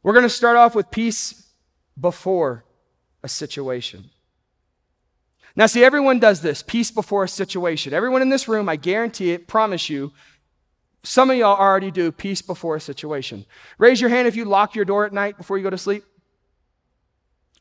We're 0.01 0.13
going 0.13 0.23
to 0.23 0.29
start 0.29 0.55
off 0.55 0.75
with 0.75 0.91
peace 0.91 1.51
before 1.99 2.63
a 3.21 3.27
situation. 3.27 4.09
Now, 5.55 5.65
see, 5.65 5.83
everyone 5.83 6.19
does 6.19 6.41
this 6.41 6.63
peace 6.63 6.91
before 6.91 7.25
a 7.25 7.27
situation. 7.27 7.93
Everyone 7.93 8.21
in 8.21 8.29
this 8.29 8.47
room, 8.47 8.69
I 8.69 8.77
guarantee 8.77 9.31
it, 9.31 9.47
promise 9.47 9.89
you, 9.89 10.13
some 11.03 11.29
of 11.29 11.37
y'all 11.37 11.57
already 11.57 11.91
do 11.91 12.11
peace 12.11 12.41
before 12.41 12.75
a 12.75 12.81
situation. 12.81 13.45
Raise 13.77 13.99
your 13.99 14.09
hand 14.09 14.27
if 14.27 14.35
you 14.35 14.45
lock 14.45 14.75
your 14.75 14.85
door 14.85 15.05
at 15.05 15.13
night 15.13 15.37
before 15.37 15.57
you 15.57 15.63
go 15.63 15.69
to 15.69 15.77
sleep. 15.77 16.03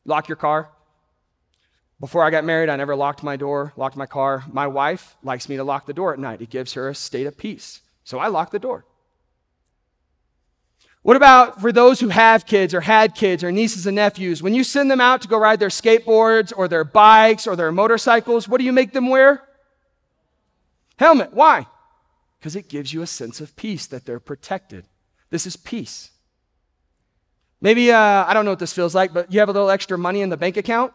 Lock 0.04 0.28
your 0.28 0.36
car. 0.36 0.70
Before 2.00 2.22
I 2.22 2.30
got 2.30 2.44
married, 2.44 2.68
I 2.68 2.76
never 2.76 2.94
locked 2.94 3.22
my 3.24 3.36
door, 3.36 3.72
locked 3.76 3.96
my 3.96 4.06
car. 4.06 4.44
My 4.52 4.66
wife 4.66 5.16
likes 5.22 5.48
me 5.48 5.56
to 5.56 5.64
lock 5.64 5.86
the 5.86 5.92
door 5.92 6.12
at 6.12 6.18
night. 6.18 6.40
It 6.40 6.50
gives 6.50 6.74
her 6.74 6.88
a 6.88 6.94
state 6.94 7.26
of 7.26 7.36
peace. 7.36 7.80
So 8.04 8.18
I 8.18 8.28
lock 8.28 8.52
the 8.52 8.58
door. 8.58 8.84
What 11.02 11.16
about 11.16 11.60
for 11.60 11.72
those 11.72 12.00
who 12.00 12.08
have 12.08 12.46
kids 12.46 12.74
or 12.74 12.82
had 12.82 13.14
kids 13.14 13.42
or 13.42 13.50
nieces 13.50 13.86
and 13.86 13.96
nephews? 13.96 14.42
When 14.42 14.54
you 14.54 14.62
send 14.62 14.90
them 14.90 15.00
out 15.00 15.22
to 15.22 15.28
go 15.28 15.38
ride 15.38 15.58
their 15.58 15.68
skateboards 15.68 16.52
or 16.56 16.68
their 16.68 16.84
bikes 16.84 17.46
or 17.46 17.56
their 17.56 17.72
motorcycles, 17.72 18.48
what 18.48 18.58
do 18.58 18.64
you 18.64 18.72
make 18.72 18.92
them 18.92 19.08
wear? 19.08 19.42
Helmet. 20.98 21.32
Why? 21.32 21.66
Because 22.38 22.54
it 22.54 22.68
gives 22.68 22.92
you 22.92 23.02
a 23.02 23.06
sense 23.06 23.40
of 23.40 23.56
peace 23.56 23.86
that 23.86 24.04
they're 24.04 24.20
protected. 24.20 24.84
This 25.30 25.46
is 25.46 25.56
peace. 25.56 26.10
Maybe, 27.60 27.90
uh, 27.90 28.24
I 28.24 28.34
don't 28.34 28.44
know 28.44 28.52
what 28.52 28.60
this 28.60 28.72
feels 28.72 28.94
like, 28.94 29.12
but 29.12 29.32
you 29.32 29.40
have 29.40 29.48
a 29.48 29.52
little 29.52 29.70
extra 29.70 29.98
money 29.98 30.20
in 30.20 30.28
the 30.28 30.36
bank 30.36 30.56
account. 30.56 30.92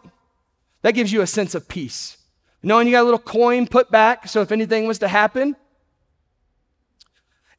That 0.83 0.93
gives 0.93 1.11
you 1.11 1.21
a 1.21 1.27
sense 1.27 1.55
of 1.55 1.67
peace. 1.67 2.17
Knowing 2.61 2.87
you 2.87 2.93
got 2.93 3.01
a 3.01 3.03
little 3.03 3.19
coin 3.19 3.67
put 3.67 3.89
back, 3.89 4.27
so 4.27 4.41
if 4.41 4.51
anything 4.51 4.87
was 4.87 4.99
to 4.99 5.07
happen. 5.07 5.55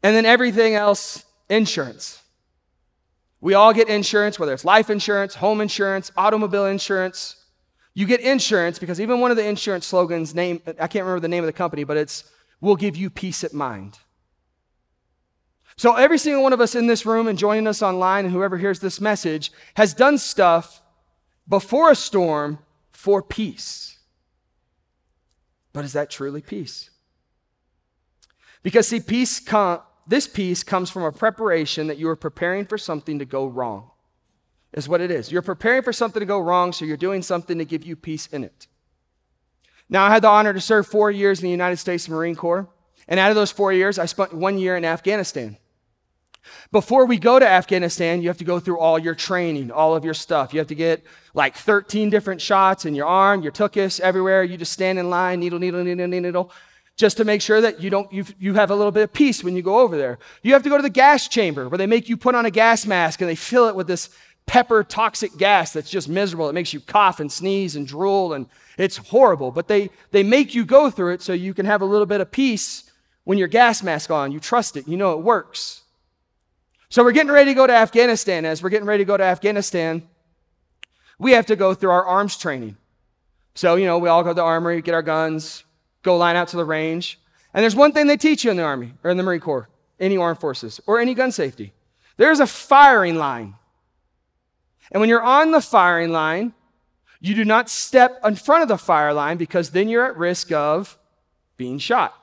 And 0.02 0.14
then 0.14 0.24
everything 0.24 0.74
else, 0.74 1.24
insurance. 1.48 2.22
We 3.40 3.54
all 3.54 3.74
get 3.74 3.88
insurance, 3.88 4.38
whether 4.38 4.54
it's 4.54 4.64
life 4.64 4.88
insurance, 4.88 5.34
home 5.34 5.60
insurance, 5.60 6.10
automobile 6.16 6.66
insurance. 6.66 7.36
You 7.92 8.06
get 8.06 8.20
insurance 8.20 8.78
because 8.78 9.00
even 9.00 9.20
one 9.20 9.30
of 9.30 9.36
the 9.36 9.46
insurance 9.46 9.86
slogans, 9.86 10.34
name, 10.34 10.60
I 10.66 10.86
can't 10.86 11.04
remember 11.04 11.20
the 11.20 11.28
name 11.28 11.44
of 11.44 11.46
the 11.46 11.52
company, 11.52 11.84
but 11.84 11.96
it's, 11.96 12.24
"We'll 12.60 12.76
give 12.76 12.96
you 12.96 13.10
peace 13.10 13.44
of 13.44 13.52
mind. 13.52 13.98
So 15.76 15.94
every 15.94 16.18
single 16.18 16.42
one 16.42 16.52
of 16.52 16.60
us 16.60 16.74
in 16.74 16.86
this 16.86 17.04
room 17.04 17.26
and 17.26 17.38
joining 17.38 17.66
us 17.66 17.82
online 17.82 18.24
and 18.24 18.32
whoever 18.32 18.58
hears 18.58 18.80
this 18.80 19.00
message 19.00 19.52
has 19.74 19.92
done 19.92 20.18
stuff 20.18 20.82
before 21.48 21.90
a 21.90 21.96
storm 21.96 22.58
for 22.94 23.22
peace. 23.22 23.98
But 25.72 25.84
is 25.84 25.92
that 25.92 26.08
truly 26.08 26.40
peace? 26.40 26.90
Because, 28.62 28.88
see, 28.88 29.00
peace 29.00 29.40
com- 29.40 29.82
this 30.06 30.26
peace 30.26 30.62
comes 30.62 30.88
from 30.88 31.02
a 31.02 31.12
preparation 31.12 31.86
that 31.88 31.98
you 31.98 32.08
are 32.08 32.16
preparing 32.16 32.64
for 32.64 32.78
something 32.78 33.18
to 33.18 33.24
go 33.24 33.46
wrong, 33.46 33.90
is 34.72 34.88
what 34.88 35.00
it 35.00 35.10
is. 35.10 35.30
You're 35.30 35.42
preparing 35.42 35.82
for 35.82 35.92
something 35.92 36.20
to 36.20 36.26
go 36.26 36.38
wrong, 36.38 36.72
so 36.72 36.84
you're 36.84 36.96
doing 36.96 37.20
something 37.20 37.58
to 37.58 37.64
give 37.64 37.84
you 37.84 37.96
peace 37.96 38.26
in 38.28 38.44
it. 38.44 38.68
Now, 39.88 40.04
I 40.04 40.10
had 40.10 40.22
the 40.22 40.28
honor 40.28 40.54
to 40.54 40.60
serve 40.60 40.86
four 40.86 41.10
years 41.10 41.40
in 41.40 41.44
the 41.44 41.50
United 41.50 41.76
States 41.76 42.08
Marine 42.08 42.36
Corps. 42.36 42.68
And 43.06 43.20
out 43.20 43.30
of 43.30 43.36
those 43.36 43.50
four 43.50 43.72
years, 43.72 43.98
I 43.98 44.06
spent 44.06 44.32
one 44.32 44.56
year 44.56 44.76
in 44.76 44.84
Afghanistan. 44.84 45.58
Before 46.72 47.06
we 47.06 47.18
go 47.18 47.38
to 47.38 47.46
Afghanistan, 47.46 48.22
you 48.22 48.28
have 48.28 48.38
to 48.38 48.44
go 48.44 48.60
through 48.60 48.78
all 48.78 48.98
your 48.98 49.14
training, 49.14 49.70
all 49.70 49.94
of 49.94 50.04
your 50.04 50.14
stuff. 50.14 50.52
You 50.52 50.58
have 50.58 50.68
to 50.68 50.74
get 50.74 51.04
like 51.34 51.56
13 51.56 52.10
different 52.10 52.40
shots 52.40 52.84
in 52.84 52.94
your 52.94 53.06
arm, 53.06 53.42
your 53.42 53.52
tuchus, 53.52 54.00
everywhere. 54.00 54.42
You 54.42 54.56
just 54.56 54.72
stand 54.72 54.98
in 54.98 55.10
line, 55.10 55.40
needle, 55.40 55.58
needle, 55.58 55.84
needle, 55.84 56.06
needle, 56.06 56.52
just 56.96 57.16
to 57.16 57.24
make 57.24 57.42
sure 57.42 57.60
that 57.60 57.80
you 57.80 57.90
don't 57.90 58.12
you 58.12 58.24
you 58.38 58.54
have 58.54 58.70
a 58.70 58.76
little 58.76 58.92
bit 58.92 59.02
of 59.02 59.12
peace 59.12 59.42
when 59.42 59.56
you 59.56 59.62
go 59.62 59.80
over 59.80 59.96
there. 59.96 60.18
You 60.42 60.52
have 60.52 60.62
to 60.62 60.68
go 60.68 60.76
to 60.76 60.82
the 60.82 60.90
gas 60.90 61.28
chamber 61.28 61.68
where 61.68 61.78
they 61.78 61.86
make 61.86 62.08
you 62.08 62.16
put 62.16 62.34
on 62.34 62.46
a 62.46 62.50
gas 62.50 62.86
mask 62.86 63.20
and 63.20 63.28
they 63.28 63.34
fill 63.34 63.68
it 63.68 63.74
with 63.74 63.86
this 63.86 64.10
pepper 64.46 64.84
toxic 64.84 65.36
gas 65.36 65.72
that's 65.72 65.90
just 65.90 66.08
miserable. 66.08 66.48
It 66.48 66.52
makes 66.52 66.72
you 66.72 66.80
cough 66.80 67.18
and 67.20 67.32
sneeze 67.32 67.76
and 67.76 67.86
drool 67.86 68.32
and 68.32 68.46
it's 68.78 68.96
horrible. 68.96 69.50
But 69.50 69.68
they 69.68 69.90
they 70.10 70.22
make 70.22 70.54
you 70.54 70.64
go 70.64 70.90
through 70.90 71.14
it 71.14 71.22
so 71.22 71.32
you 71.32 71.54
can 71.54 71.66
have 71.66 71.82
a 71.82 71.86
little 71.86 72.06
bit 72.06 72.20
of 72.20 72.30
peace 72.30 72.90
when 73.24 73.38
your 73.38 73.48
gas 73.48 73.82
mask 73.82 74.10
on. 74.10 74.32
You 74.32 74.40
trust 74.40 74.76
it. 74.76 74.86
You 74.86 74.96
know 74.96 75.12
it 75.12 75.24
works. 75.24 75.83
So 76.94 77.02
we're 77.02 77.10
getting 77.10 77.32
ready 77.32 77.50
to 77.50 77.54
go 77.54 77.66
to 77.66 77.72
Afghanistan. 77.72 78.44
As 78.44 78.62
we're 78.62 78.68
getting 78.68 78.86
ready 78.86 79.02
to 79.02 79.04
go 79.04 79.16
to 79.16 79.24
Afghanistan, 79.24 80.06
we 81.18 81.32
have 81.32 81.46
to 81.46 81.56
go 81.56 81.74
through 81.74 81.90
our 81.90 82.04
arms 82.04 82.36
training. 82.36 82.76
So, 83.56 83.74
you 83.74 83.84
know, 83.84 83.98
we 83.98 84.08
all 84.08 84.22
go 84.22 84.28
to 84.28 84.34
the 84.34 84.44
armory, 84.44 84.80
get 84.80 84.94
our 84.94 85.02
guns, 85.02 85.64
go 86.04 86.16
line 86.16 86.36
out 86.36 86.46
to 86.50 86.56
the 86.56 86.64
range. 86.64 87.18
And 87.52 87.64
there's 87.64 87.74
one 87.74 87.90
thing 87.90 88.06
they 88.06 88.16
teach 88.16 88.44
you 88.44 88.52
in 88.52 88.56
the 88.56 88.62
Army 88.62 88.92
or 89.02 89.10
in 89.10 89.16
the 89.16 89.24
Marine 89.24 89.40
Corps, 89.40 89.68
any 89.98 90.16
armed 90.16 90.38
forces, 90.38 90.80
or 90.86 91.00
any 91.00 91.14
gun 91.14 91.32
safety. 91.32 91.72
There's 92.16 92.38
a 92.38 92.46
firing 92.46 93.16
line. 93.16 93.56
And 94.92 95.00
when 95.00 95.08
you're 95.08 95.20
on 95.20 95.50
the 95.50 95.60
firing 95.60 96.12
line, 96.12 96.54
you 97.20 97.34
do 97.34 97.44
not 97.44 97.68
step 97.68 98.20
in 98.24 98.36
front 98.36 98.62
of 98.62 98.68
the 98.68 98.78
fire 98.78 99.12
line 99.12 99.36
because 99.36 99.70
then 99.70 99.88
you're 99.88 100.06
at 100.06 100.16
risk 100.16 100.52
of 100.52 100.96
being 101.56 101.78
shot. 101.78 102.14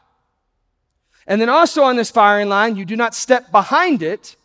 And 1.28 1.42
then 1.42 1.50
also 1.50 1.84
on 1.84 1.98
this 1.98 2.10
firing 2.10 2.48
line, 2.48 2.78
you 2.78 2.86
do 2.86 2.96
not 2.96 3.13
step 3.13 3.51
behind 3.51 4.01
it 4.01 4.38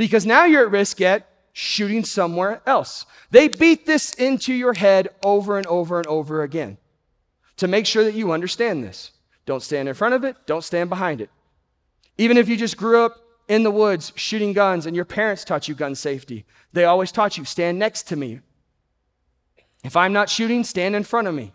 because 0.00 0.24
now 0.24 0.46
you're 0.46 0.64
at 0.64 0.70
risk 0.70 1.02
at 1.02 1.28
shooting 1.52 2.06
somewhere 2.06 2.62
else. 2.64 3.04
They 3.30 3.48
beat 3.48 3.84
this 3.84 4.14
into 4.14 4.54
your 4.54 4.72
head 4.72 5.08
over 5.22 5.58
and 5.58 5.66
over 5.66 5.98
and 5.98 6.06
over 6.06 6.42
again 6.42 6.78
to 7.58 7.68
make 7.68 7.84
sure 7.84 8.02
that 8.04 8.14
you 8.14 8.32
understand 8.32 8.82
this. 8.82 9.10
Don't 9.44 9.62
stand 9.62 9.90
in 9.90 9.94
front 9.94 10.14
of 10.14 10.24
it, 10.24 10.36
don't 10.46 10.64
stand 10.64 10.88
behind 10.88 11.20
it. 11.20 11.28
Even 12.16 12.38
if 12.38 12.48
you 12.48 12.56
just 12.56 12.78
grew 12.78 13.04
up 13.04 13.18
in 13.46 13.62
the 13.62 13.70
woods 13.70 14.14
shooting 14.16 14.54
guns 14.54 14.86
and 14.86 14.96
your 14.96 15.04
parents 15.04 15.44
taught 15.44 15.68
you 15.68 15.74
gun 15.74 15.94
safety, 15.94 16.46
they 16.72 16.86
always 16.86 17.12
taught 17.12 17.36
you 17.36 17.44
stand 17.44 17.78
next 17.78 18.04
to 18.04 18.16
me. 18.16 18.40
If 19.84 19.96
I'm 19.96 20.14
not 20.14 20.30
shooting, 20.30 20.64
stand 20.64 20.96
in 20.96 21.04
front 21.04 21.28
of 21.28 21.34
me. 21.34 21.52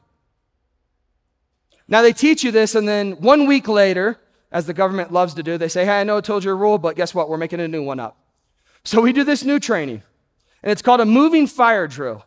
Now 1.87 2.03
they 2.03 2.13
teach 2.13 2.43
you 2.43 2.51
this, 2.51 2.75
and 2.75 2.87
then 2.87 3.13
one 3.13 3.47
week 3.47 3.67
later, 3.67 4.19
as 4.51 4.67
the 4.67 4.73
government 4.75 5.11
loves 5.11 5.33
to 5.33 5.41
do, 5.41 5.57
they 5.57 5.67
say, 5.67 5.83
Hey, 5.83 5.99
I 6.01 6.03
know 6.03 6.17
I 6.17 6.21
told 6.21 6.43
you 6.43 6.51
a 6.51 6.55
rule, 6.55 6.77
but 6.77 6.95
guess 6.95 7.15
what? 7.15 7.27
We're 7.27 7.37
making 7.37 7.59
a 7.59 7.67
new 7.67 7.81
one 7.81 7.99
up. 7.99 8.19
So 8.85 9.01
we 9.01 9.13
do 9.13 9.23
this 9.23 9.43
new 9.43 9.59
training, 9.59 10.03
and 10.61 10.71
it's 10.71 10.83
called 10.83 11.01
a 11.01 11.05
moving 11.05 11.47
fire 11.47 11.87
drill. 11.87 12.23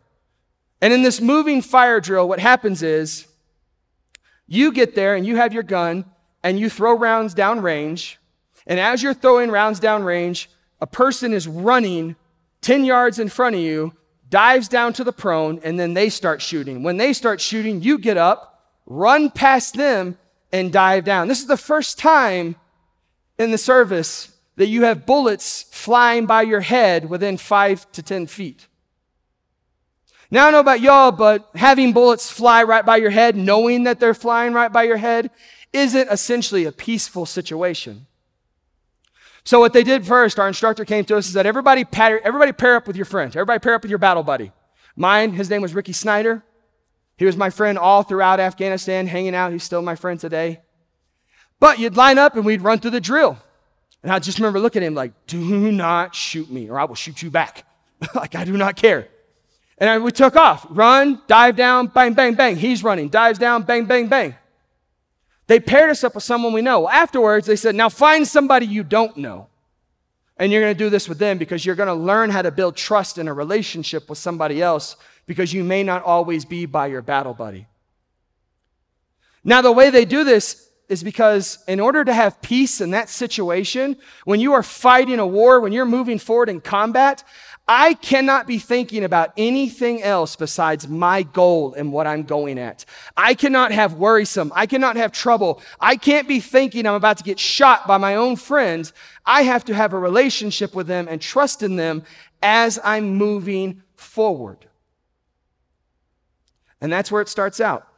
And 0.81 0.93
in 0.93 1.03
this 1.03 1.21
moving 1.21 1.61
fire 1.61 2.01
drill, 2.01 2.27
what 2.27 2.39
happens 2.39 2.83
is 2.83 3.27
you 4.45 4.71
get 4.73 4.93
there 4.93 5.15
and 5.15 5.25
you 5.25 5.37
have 5.37 5.53
your 5.53 5.63
gun 5.63 6.05
and 6.43 6.59
you 6.59 6.69
throw 6.69 6.97
rounds 6.97 7.33
down 7.33 7.61
range. 7.61 8.19
And 8.67 8.79
as 8.79 9.01
you're 9.01 9.13
throwing 9.13 9.51
rounds 9.51 9.79
down 9.79 10.03
range, 10.03 10.49
a 10.81 10.87
person 10.87 11.33
is 11.33 11.47
running 11.47 12.15
10 12.61 12.83
yards 12.83 13.19
in 13.19 13.29
front 13.29 13.55
of 13.55 13.61
you, 13.61 13.93
dives 14.29 14.67
down 14.67 14.93
to 14.93 15.03
the 15.03 15.13
prone, 15.13 15.59
and 15.63 15.79
then 15.79 15.93
they 15.93 16.09
start 16.09 16.41
shooting. 16.41 16.83
When 16.83 16.97
they 16.97 17.13
start 17.13 17.39
shooting, 17.41 17.81
you 17.81 17.97
get 17.97 18.17
up, 18.17 18.63
run 18.85 19.31
past 19.31 19.75
them, 19.75 20.17
and 20.51 20.73
dive 20.73 21.05
down. 21.05 21.27
This 21.27 21.41
is 21.41 21.47
the 21.47 21.57
first 21.57 21.97
time 21.97 22.55
in 23.37 23.51
the 23.51 23.57
service 23.57 24.35
that 24.59 24.67
you 24.67 24.83
have 24.83 25.05
bullets 25.05 25.63
flying 25.71 26.25
by 26.25 26.41
your 26.41 26.59
head 26.59 27.09
within 27.09 27.37
five 27.37 27.89
to 27.93 28.03
10 28.03 28.27
feet. 28.27 28.67
Now, 30.29 30.41
I 30.41 30.43
don't 30.47 30.51
know 30.51 30.59
about 30.59 30.81
y'all, 30.81 31.13
but 31.13 31.49
having 31.55 31.93
bullets 31.93 32.29
fly 32.29 32.63
right 32.63 32.85
by 32.85 32.97
your 32.97 33.09
head, 33.09 33.37
knowing 33.37 33.85
that 33.85 34.01
they're 34.01 34.13
flying 34.13 34.51
right 34.51 34.69
by 34.69 34.83
your 34.83 34.97
head, 34.97 35.31
isn't 35.71 36.11
essentially 36.11 36.65
a 36.65 36.73
peaceful 36.73 37.25
situation. 37.25 38.05
So, 39.45 39.61
what 39.61 39.71
they 39.71 39.81
did 39.81 40.05
first, 40.05 40.37
our 40.37 40.49
instructor 40.49 40.83
came 40.83 41.05
to 41.05 41.15
us 41.15 41.27
and 41.27 41.33
said, 41.33 41.45
everybody 41.45 41.85
everybody 41.93 42.51
pair 42.51 42.75
up 42.75 42.85
with 42.85 42.97
your 42.97 43.05
friend. 43.05 43.33
Everybody 43.33 43.59
pair 43.59 43.75
up 43.75 43.83
with 43.83 43.89
your 43.89 43.97
battle 43.97 44.23
buddy. 44.23 44.51
Mine, 44.93 45.31
his 45.31 45.49
name 45.49 45.61
was 45.61 45.73
Ricky 45.73 45.93
Snyder. 45.93 46.43
He 47.15 47.23
was 47.23 47.37
my 47.37 47.49
friend 47.49 47.77
all 47.77 48.03
throughout 48.03 48.41
Afghanistan, 48.41 49.07
hanging 49.07 49.35
out. 49.35 49.53
He's 49.53 49.63
still 49.63 49.81
my 49.81 49.95
friend 49.95 50.19
today. 50.19 50.59
But 51.61 51.79
you'd 51.79 51.95
line 51.95 52.17
up 52.17 52.35
and 52.35 52.43
we'd 52.43 52.61
run 52.61 52.79
through 52.79 52.91
the 52.91 52.99
drill. 52.99 53.37
And 54.03 54.11
I 54.11 54.19
just 54.19 54.39
remember 54.39 54.59
looking 54.59 54.83
at 54.83 54.87
him 54.87 54.95
like, 54.95 55.11
do 55.27 55.71
not 55.71 56.15
shoot 56.15 56.49
me 56.49 56.69
or 56.69 56.79
I 56.79 56.85
will 56.85 56.95
shoot 56.95 57.21
you 57.21 57.29
back. 57.29 57.65
like, 58.15 58.35
I 58.35 58.45
do 58.45 58.55
not 58.55 58.75
care. 58.75 59.07
And 59.77 59.89
I, 59.89 59.97
we 59.97 60.11
took 60.11 60.35
off. 60.35 60.65
Run, 60.69 61.21
dive 61.27 61.55
down, 61.55 61.87
bang, 61.87 62.13
bang, 62.13 62.33
bang. 62.33 62.55
He's 62.55 62.83
running, 62.83 63.09
dives 63.09 63.39
down, 63.39 63.63
bang, 63.63 63.85
bang, 63.85 64.07
bang. 64.07 64.35
They 65.47 65.59
paired 65.59 65.89
us 65.89 66.03
up 66.03 66.15
with 66.15 66.23
someone 66.23 66.53
we 66.53 66.61
know. 66.61 66.87
Afterwards, 66.87 67.47
they 67.47 67.55
said, 67.55 67.75
now 67.75 67.89
find 67.89 68.27
somebody 68.27 68.67
you 68.67 68.83
don't 68.83 69.17
know. 69.17 69.47
And 70.37 70.51
you're 70.51 70.61
going 70.61 70.73
to 70.73 70.77
do 70.77 70.89
this 70.89 71.09
with 71.09 71.17
them 71.17 71.37
because 71.37 71.65
you're 71.65 71.75
going 71.75 71.87
to 71.87 71.93
learn 71.93 72.29
how 72.29 72.41
to 72.41 72.51
build 72.51 72.77
trust 72.77 73.17
in 73.17 73.27
a 73.27 73.33
relationship 73.33 74.07
with 74.09 74.17
somebody 74.17 74.61
else 74.61 74.95
because 75.25 75.51
you 75.53 75.63
may 75.63 75.83
not 75.83 76.03
always 76.03 76.45
be 76.45 76.65
by 76.65 76.87
your 76.87 77.01
battle 77.01 77.33
buddy. 77.33 77.67
Now, 79.43 79.61
the 79.61 79.71
way 79.71 79.89
they 79.89 80.05
do 80.05 80.23
this 80.23 80.68
is 80.89 81.03
because 81.03 81.63
in 81.67 81.79
order 81.79 82.03
to 82.03 82.13
have 82.13 82.41
peace 82.41 82.81
in 82.81 82.91
that 82.91 83.09
situation, 83.09 83.95
when 84.25 84.39
you 84.39 84.53
are 84.53 84.63
fighting 84.63 85.19
a 85.19 85.27
war, 85.27 85.59
when 85.59 85.71
you're 85.71 85.85
moving 85.85 86.17
forward 86.17 86.49
in 86.49 86.59
combat, 86.59 87.23
I 87.67 87.93
cannot 87.93 88.47
be 88.47 88.57
thinking 88.57 89.03
about 89.03 89.31
anything 89.37 90.01
else 90.01 90.35
besides 90.35 90.87
my 90.87 91.21
goal 91.21 91.75
and 91.75 91.93
what 91.93 92.07
I'm 92.07 92.23
going 92.23 92.57
at. 92.57 92.83
I 93.15 93.35
cannot 93.35 93.71
have 93.71 93.93
worrisome. 93.93 94.51
I 94.55 94.65
cannot 94.65 94.95
have 94.95 95.11
trouble. 95.11 95.61
I 95.79 95.95
can't 95.95 96.27
be 96.27 96.39
thinking 96.39 96.87
I'm 96.87 96.95
about 96.95 97.17
to 97.19 97.23
get 97.23 97.37
shot 97.37 97.85
by 97.87 97.97
my 97.97 98.15
own 98.15 98.35
friends. 98.37 98.91
I 99.23 99.43
have 99.43 99.63
to 99.65 99.75
have 99.75 99.93
a 99.93 99.99
relationship 99.99 100.73
with 100.73 100.87
them 100.87 101.07
and 101.07 101.21
trust 101.21 101.61
in 101.61 101.75
them 101.75 102.01
as 102.41 102.79
I'm 102.83 103.15
moving 103.15 103.83
forward. 103.95 104.65
And 106.81 106.91
that's 106.91 107.11
where 107.11 107.21
it 107.21 107.29
starts 107.29 107.61
out 107.61 107.88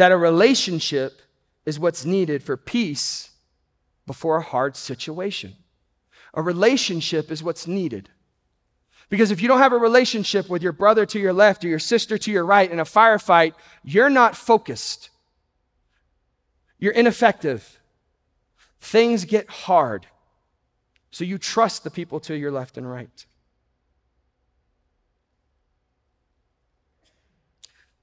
that 0.00 0.12
a 0.12 0.16
relationship 0.16 1.20
is 1.66 1.78
what's 1.78 2.06
needed 2.06 2.42
for 2.42 2.56
peace 2.56 3.32
before 4.06 4.38
a 4.38 4.42
hard 4.42 4.74
situation. 4.74 5.54
A 6.32 6.40
relationship 6.40 7.30
is 7.30 7.42
what's 7.42 7.66
needed. 7.66 8.08
Because 9.10 9.30
if 9.30 9.42
you 9.42 9.48
don't 9.48 9.58
have 9.58 9.74
a 9.74 9.78
relationship 9.78 10.48
with 10.48 10.62
your 10.62 10.72
brother 10.72 11.04
to 11.04 11.20
your 11.20 11.34
left 11.34 11.62
or 11.66 11.68
your 11.68 11.78
sister 11.78 12.16
to 12.16 12.30
your 12.30 12.46
right 12.46 12.70
in 12.70 12.80
a 12.80 12.84
firefight, 12.84 13.52
you're 13.84 14.08
not 14.08 14.34
focused. 14.34 15.10
You're 16.78 16.94
ineffective. 16.94 17.78
Things 18.80 19.26
get 19.26 19.50
hard. 19.50 20.06
So 21.10 21.24
you 21.24 21.36
trust 21.36 21.84
the 21.84 21.90
people 21.90 22.20
to 22.20 22.34
your 22.34 22.50
left 22.50 22.78
and 22.78 22.90
right. 22.90 23.26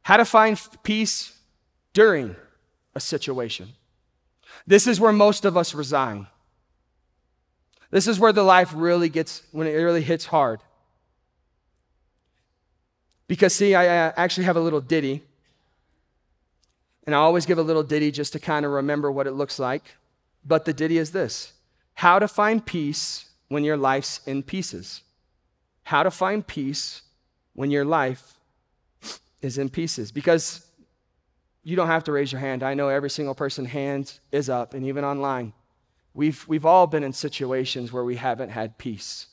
How 0.04 0.18
to 0.18 0.26
find 0.26 0.62
peace 0.84 1.34
during 1.98 2.36
a 2.94 3.00
situation. 3.00 3.74
This 4.68 4.86
is 4.86 5.00
where 5.00 5.12
most 5.12 5.46
of 5.46 5.58
us 5.58 5.74
resign. 5.74 6.28
This 7.90 8.08
is 8.08 8.20
where 8.20 8.32
the 8.32 8.44
life 8.44 8.72
really 8.76 9.10
gets, 9.10 9.42
when 9.52 9.66
it 9.66 9.72
really 9.72 10.04
hits 10.04 10.28
hard. 10.28 10.60
Because, 13.28 13.56
see, 13.56 13.74
I 13.74 13.86
actually 14.10 14.44
have 14.44 14.58
a 14.58 14.60
little 14.60 14.80
ditty. 14.80 15.24
And 17.08 17.16
I 17.16 17.18
always 17.18 17.48
give 17.48 17.58
a 17.58 17.64
little 17.64 17.82
ditty 17.82 18.12
just 18.12 18.32
to 18.34 18.40
kind 18.40 18.64
of 18.64 18.74
remember 18.74 19.12
what 19.12 19.26
it 19.26 19.32
looks 19.32 19.58
like. 19.58 19.96
But 20.46 20.66
the 20.66 20.74
ditty 20.74 21.00
is 21.00 21.14
this 21.14 21.54
How 21.96 22.20
to 22.20 22.28
find 22.28 22.64
peace 22.64 23.26
when 23.48 23.64
your 23.64 23.76
life's 23.76 24.22
in 24.28 24.44
pieces. 24.44 25.02
How 25.82 26.04
to 26.04 26.12
find 26.12 26.46
peace 26.46 27.02
when 27.54 27.72
your 27.72 27.86
life 27.86 28.36
is 29.42 29.58
in 29.58 29.70
pieces. 29.70 30.12
Because 30.12 30.67
you 31.68 31.76
don't 31.76 31.88
have 31.88 32.06
to 32.06 32.14
raise 32.14 32.32
your 32.32 32.40
hand. 32.40 32.64
I 32.64 32.76
know 32.76 32.88
every 32.88 33.10
single 33.10 33.36
person's 33.36 33.68
hand 33.68 34.22
is 34.32 34.50
up, 34.50 34.74
and 34.74 34.86
even 34.86 35.04
online. 35.04 35.52
We've, 36.14 36.46
we've 36.48 36.66
all 36.66 36.88
been 36.88 37.04
in 37.04 37.12
situations 37.12 37.92
where 37.92 38.06
we 38.06 38.16
haven't 38.16 38.52
had 38.52 38.78
peace. 38.78 39.28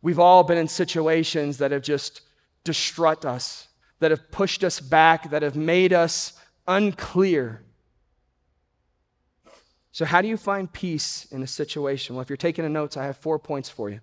We've 0.00 0.18
all 0.18 0.42
been 0.42 0.56
in 0.56 0.68
situations 0.68 1.58
that 1.58 1.72
have 1.72 1.82
just 1.82 2.22
distraught 2.64 3.26
us, 3.26 3.68
that 3.98 4.10
have 4.10 4.30
pushed 4.30 4.64
us 4.64 4.80
back, 4.80 5.28
that 5.28 5.42
have 5.42 5.54
made 5.54 5.92
us 5.92 6.32
unclear. 6.66 7.62
So, 9.92 10.06
how 10.06 10.22
do 10.22 10.28
you 10.28 10.38
find 10.38 10.72
peace 10.72 11.26
in 11.30 11.42
a 11.42 11.46
situation? 11.46 12.16
Well, 12.16 12.22
if 12.22 12.30
you're 12.30 12.38
taking 12.38 12.72
notes, 12.72 12.96
I 12.96 13.04
have 13.04 13.18
four 13.18 13.38
points 13.38 13.68
for 13.68 13.90
you. 13.90 14.00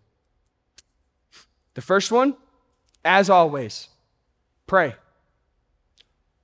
The 1.74 1.82
first 1.82 2.12
one, 2.12 2.36
as 3.04 3.32
always, 3.32 3.88
pray. 4.68 4.94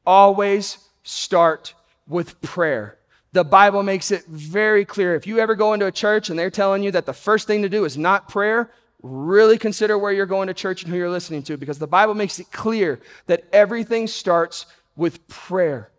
Always 0.07 0.88
start 1.09 1.73
with 2.07 2.39
prayer. 2.41 2.97
The 3.31 3.43
Bible 3.43 3.83
makes 3.83 4.11
it 4.11 4.25
very 4.25 4.85
clear. 4.85 5.15
If 5.15 5.27
you 5.27 5.39
ever 5.39 5.55
go 5.55 5.73
into 5.73 5.85
a 5.85 5.91
church 5.91 6.29
and 6.29 6.37
they're 6.37 6.49
telling 6.49 6.83
you 6.83 6.91
that 6.91 7.05
the 7.05 7.13
first 7.13 7.47
thing 7.47 7.61
to 7.61 7.69
do 7.69 7.85
is 7.85 7.97
not 7.97 8.27
prayer, 8.27 8.71
really 9.01 9.57
consider 9.57 9.97
where 9.97 10.11
you're 10.11 10.25
going 10.25 10.47
to 10.47 10.53
church 10.53 10.83
and 10.83 10.91
who 10.91 10.97
you're 10.97 11.09
listening 11.09 11.43
to 11.43 11.57
because 11.57 11.79
the 11.79 11.87
Bible 11.87 12.13
makes 12.13 12.39
it 12.39 12.51
clear 12.51 12.99
that 13.27 13.43
everything 13.53 14.07
starts 14.07 14.65
with 14.95 15.25
prayer. 15.27 15.91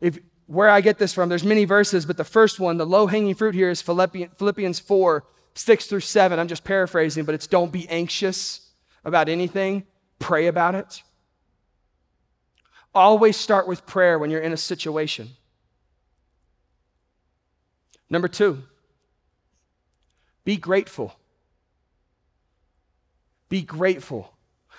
If 0.00 0.18
where 0.46 0.68
I 0.68 0.80
get 0.80 0.98
this 0.98 1.14
from, 1.14 1.28
there's 1.28 1.44
many 1.44 1.64
verses, 1.64 2.04
but 2.04 2.16
the 2.16 2.24
first 2.24 2.60
one, 2.60 2.76
the 2.76 2.86
low 2.86 3.06
hanging 3.06 3.34
fruit 3.34 3.54
here 3.54 3.70
is 3.70 3.80
Philippians 3.80 4.80
4 4.80 5.24
6 5.54 5.86
through 5.86 6.00
7. 6.00 6.38
I'm 6.38 6.48
just 6.48 6.64
paraphrasing, 6.64 7.24
but 7.24 7.34
it's 7.34 7.46
don't 7.46 7.72
be 7.72 7.88
anxious 7.88 8.70
about 9.04 9.28
anything, 9.28 9.84
pray 10.18 10.46
about 10.46 10.74
it. 10.74 11.02
Always 12.94 13.36
start 13.36 13.66
with 13.66 13.86
prayer 13.86 14.18
when 14.18 14.30
you're 14.30 14.40
in 14.40 14.52
a 14.52 14.56
situation. 14.56 15.30
Number 18.10 18.28
two, 18.28 18.62
be 20.44 20.56
grateful. 20.56 21.14
Be 23.48 23.62
grateful. 23.62 24.34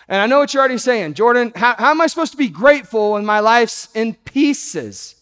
And 0.08 0.22
I 0.22 0.28
know 0.28 0.40
what 0.40 0.54
you're 0.54 0.62
already 0.62 0.78
saying. 0.78 1.16
Jordan, 1.16 1.52
how, 1.56 1.76
how 1.76 1.92
am 1.92 2.02
I 2.02 2.08
supposed 2.08 2.34
to 2.34 2.38
be 2.38 2.50
grateful 2.50 3.14
when 3.14 3.26
my 3.26 3.40
life's 3.40 3.90
in 3.96 4.14
pieces? 4.14 5.16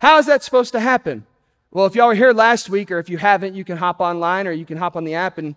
How 0.00 0.18
is 0.18 0.26
that 0.26 0.42
supposed 0.42 0.72
to 0.72 0.80
happen? 0.80 1.24
Well, 1.70 1.86
if 1.86 1.94
y'all 1.94 2.08
were 2.08 2.14
here 2.14 2.32
last 2.32 2.68
week, 2.68 2.90
or 2.90 2.98
if 2.98 3.08
you 3.08 3.18
haven't, 3.18 3.54
you 3.54 3.64
can 3.64 3.78
hop 3.78 4.00
online 4.00 4.46
or 4.46 4.52
you 4.52 4.66
can 4.66 4.76
hop 4.76 4.96
on 4.96 5.04
the 5.04 5.14
app. 5.14 5.38
And 5.38 5.54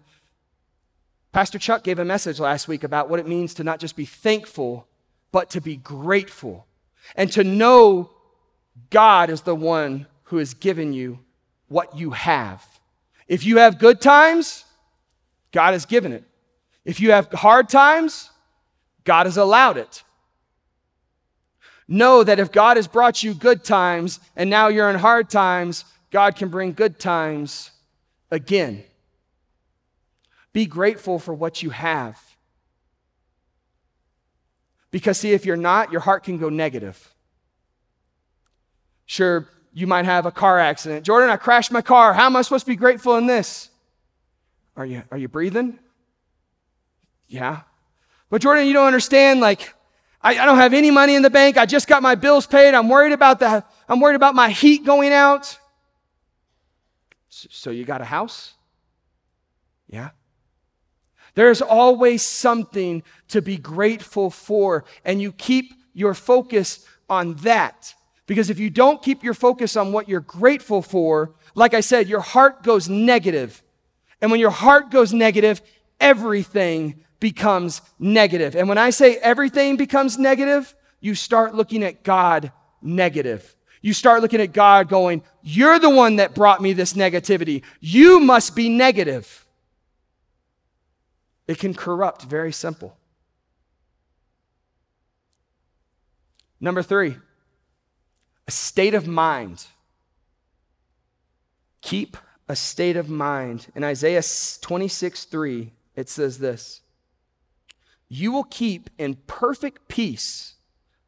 Pastor 1.31 1.59
Chuck 1.59 1.83
gave 1.83 1.99
a 1.99 2.05
message 2.05 2.39
last 2.39 2.67
week 2.67 2.83
about 2.83 3.09
what 3.09 3.19
it 3.19 3.27
means 3.27 3.53
to 3.55 3.63
not 3.63 3.79
just 3.79 3.95
be 3.95 4.05
thankful, 4.05 4.87
but 5.31 5.49
to 5.51 5.61
be 5.61 5.75
grateful 5.75 6.65
and 7.15 7.31
to 7.33 7.43
know 7.43 8.11
God 8.89 9.29
is 9.29 9.41
the 9.41 9.55
one 9.55 10.07
who 10.23 10.37
has 10.37 10.53
given 10.53 10.93
you 10.93 11.19
what 11.67 11.97
you 11.97 12.11
have. 12.11 12.65
If 13.27 13.45
you 13.45 13.57
have 13.57 13.79
good 13.79 14.01
times, 14.01 14.65
God 15.51 15.73
has 15.73 15.85
given 15.85 16.13
it. 16.13 16.23
If 16.85 16.99
you 16.99 17.11
have 17.11 17.31
hard 17.31 17.69
times, 17.69 18.29
God 19.03 19.25
has 19.25 19.37
allowed 19.37 19.77
it. 19.77 20.03
Know 21.87 22.23
that 22.23 22.39
if 22.39 22.51
God 22.51 22.77
has 22.77 22.87
brought 22.87 23.23
you 23.23 23.33
good 23.33 23.63
times 23.63 24.19
and 24.35 24.49
now 24.49 24.67
you're 24.67 24.89
in 24.89 24.97
hard 24.97 25.29
times, 25.29 25.85
God 26.11 26.35
can 26.35 26.49
bring 26.49 26.73
good 26.73 26.99
times 26.99 27.71
again. 28.31 28.83
Be 30.53 30.65
grateful 30.65 31.19
for 31.19 31.33
what 31.33 31.61
you 31.63 31.71
have. 31.71 32.19
Because, 34.91 35.17
see, 35.17 35.33
if 35.33 35.45
you're 35.45 35.55
not, 35.55 35.91
your 35.91 36.01
heart 36.01 36.23
can 36.23 36.37
go 36.37 36.49
negative. 36.49 37.13
Sure, 39.05 39.47
you 39.73 39.87
might 39.87 40.05
have 40.05 40.25
a 40.25 40.31
car 40.31 40.59
accident. 40.59 41.05
Jordan, 41.05 41.29
I 41.29 41.37
crashed 41.37 41.71
my 41.71 41.81
car. 41.81 42.13
How 42.13 42.25
am 42.25 42.35
I 42.35 42.41
supposed 42.41 42.65
to 42.65 42.71
be 42.71 42.75
grateful 42.75 43.15
in 43.17 43.27
this? 43.27 43.69
Are 44.75 44.85
you, 44.85 45.03
are 45.11 45.17
you 45.17 45.27
breathing? 45.27 45.77
Yeah. 47.27 47.61
But 48.29 48.41
Jordan, 48.41 48.65
you 48.65 48.73
don't 48.73 48.87
understand. 48.87 49.39
Like, 49.39 49.73
I, 50.21 50.37
I 50.37 50.45
don't 50.45 50.57
have 50.57 50.73
any 50.73 50.91
money 50.91 51.15
in 51.15 51.21
the 51.21 51.29
bank. 51.29 51.57
I 51.57 51.65
just 51.65 51.87
got 51.87 52.01
my 52.01 52.15
bills 52.15 52.45
paid. 52.47 52.73
I'm 52.73 52.89
worried 52.89 53.13
about 53.13 53.39
the, 53.39 53.63
I'm 53.87 53.99
worried 53.99 54.15
about 54.15 54.35
my 54.35 54.49
heat 54.49 54.83
going 54.85 55.13
out. 55.13 55.57
So 57.29 57.71
you 57.71 57.85
got 57.85 58.01
a 58.01 58.05
house? 58.05 58.53
Yeah. 59.87 60.09
There's 61.39 61.61
always 61.61 62.21
something 62.21 63.01
to 63.29 63.41
be 63.41 63.55
grateful 63.55 64.29
for, 64.29 64.83
and 65.05 65.21
you 65.21 65.31
keep 65.31 65.73
your 65.93 66.13
focus 66.13 66.85
on 67.09 67.35
that. 67.35 67.95
Because 68.25 68.49
if 68.49 68.59
you 68.59 68.69
don't 68.69 69.01
keep 69.01 69.23
your 69.23 69.33
focus 69.33 69.77
on 69.77 69.93
what 69.93 70.09
you're 70.09 70.19
grateful 70.19 70.81
for, 70.81 71.33
like 71.55 71.73
I 71.73 71.79
said, 71.79 72.09
your 72.09 72.19
heart 72.19 72.61
goes 72.61 72.89
negative. 72.89 73.63
And 74.21 74.31
when 74.31 74.41
your 74.41 74.49
heart 74.49 74.91
goes 74.91 75.13
negative, 75.13 75.61
everything 76.01 77.05
becomes 77.21 77.83
negative. 77.99 78.53
And 78.53 78.67
when 78.67 78.77
I 78.77 78.89
say 78.89 79.15
everything 79.15 79.77
becomes 79.77 80.19
negative, 80.19 80.75
you 80.99 81.15
start 81.15 81.55
looking 81.55 81.83
at 81.83 82.03
God 82.03 82.51
negative. 82.81 83.55
You 83.81 83.93
start 83.93 84.21
looking 84.21 84.41
at 84.41 84.51
God 84.51 84.89
going, 84.89 85.23
You're 85.41 85.79
the 85.79 85.89
one 85.89 86.17
that 86.17 86.35
brought 86.35 86.61
me 86.61 86.73
this 86.73 86.95
negativity. 86.95 87.63
You 87.79 88.19
must 88.19 88.57
be 88.57 88.67
negative. 88.67 89.45
It 91.49 91.57
can 91.57 91.73
corrupt, 91.73 92.21
very 92.21 92.51
simple. 92.51 92.95
Number 96.59 96.83
three, 96.83 97.17
a 98.47 98.51
state 98.51 98.93
of 98.93 99.07
mind. 99.07 99.65
Keep 101.81 102.17
a 102.47 102.55
state 102.55 102.95
of 102.95 103.09
mind. 103.09 103.65
In 103.73 103.83
Isaiah 103.83 104.21
26 104.61 105.23
3, 105.23 105.73
it 105.95 106.07
says 106.07 106.37
this 106.37 106.81
You 108.07 108.31
will 108.31 108.43
keep 108.43 108.91
in 108.99 109.15
perfect 109.25 109.87
peace 109.87 110.53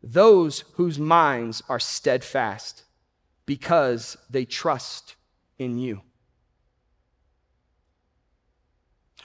those 0.01 0.61
whose 0.73 0.97
minds 0.97 1.61
are 1.69 1.79
steadfast 1.79 2.85
because 3.45 4.17
they 4.27 4.45
trust 4.45 5.13
in 5.59 5.77
you. 5.77 6.01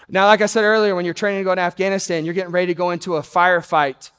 Now, 0.09 0.27
like 0.27 0.41
I 0.41 0.47
said 0.47 0.63
earlier, 0.63 0.95
when 0.95 1.05
you're 1.05 1.15
training 1.15 1.41
to 1.41 1.45
go 1.45 1.55
to 1.55 1.61
Afghanistan, 1.61 2.25
you're 2.25 2.35
getting 2.35 2.53
ready 2.53 2.69
to 2.69 2.75
go 2.75 2.91
into 2.91 3.17
a 3.17 3.23
firefight, 3.23 4.11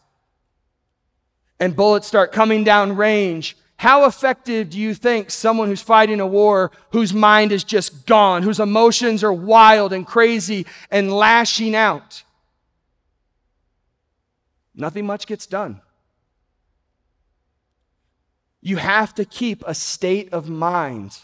and 1.60 1.76
bullets 1.76 2.08
start 2.08 2.32
coming 2.32 2.64
down 2.64 2.96
range. 2.96 3.56
How 3.78 4.06
effective 4.06 4.72
do 4.72 4.80
you 4.80 4.94
think 4.94 5.30
someone 5.30 5.68
who's 5.68 5.82
fighting 5.82 6.20
a 6.20 6.28
war, 6.28 6.72
whose 6.92 7.14
mind 7.14 7.52
is 7.52 7.64
just 7.64 8.06
gone, 8.06 8.44
whose 8.44 8.60
emotions 8.60 9.24
are 9.24 9.34
wild 9.34 9.94
and 9.94 10.06
crazy 10.06 10.66
and 10.90 11.12
lashing 11.12 11.76
out? 11.76 12.24
Nothing 14.74 15.06
much 15.06 15.26
gets 15.26 15.46
done. 15.46 15.82
You 18.62 18.78
have 18.78 19.16
to 19.16 19.26
keep 19.26 19.64
a 19.66 19.74
state 19.74 20.34
of 20.34 20.50
mind 20.50 21.20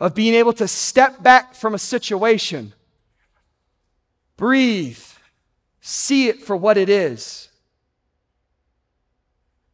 of 0.00 0.14
being 0.14 0.34
able 0.34 0.52
to 0.54 0.68
step 0.68 1.22
back 1.22 1.54
from 1.54 1.74
a 1.74 1.78
situation, 1.78 2.74
breathe, 4.36 4.98
see 5.80 6.28
it 6.28 6.42
for 6.42 6.56
what 6.56 6.76
it 6.76 6.88
is, 6.88 7.48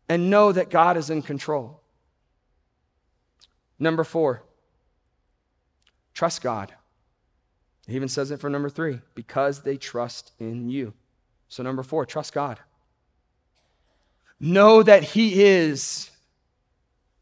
and 0.09 0.31
know 0.31 0.53
that 0.53 0.71
God 0.71 0.97
is 0.97 1.11
in 1.11 1.23
control. 1.23 1.81
Number 3.79 4.05
four, 4.05 4.43
trust 6.13 6.43
God. 6.43 6.75
He 7.87 7.97
even 7.97 8.09
says 8.09 8.31
it 8.31 8.41
for 8.41 8.51
number 8.51 8.69
three, 8.69 9.01
because 9.15 9.63
they 9.63 9.77
trust 9.77 10.33
in 10.39 10.69
you. 10.69 10.93
So, 11.49 11.63
number 11.63 11.83
four, 11.83 12.07
trust 12.07 12.33
God. 12.33 12.61
Know 14.39 14.83
that 14.83 15.03
He 15.03 15.43
is 15.43 16.11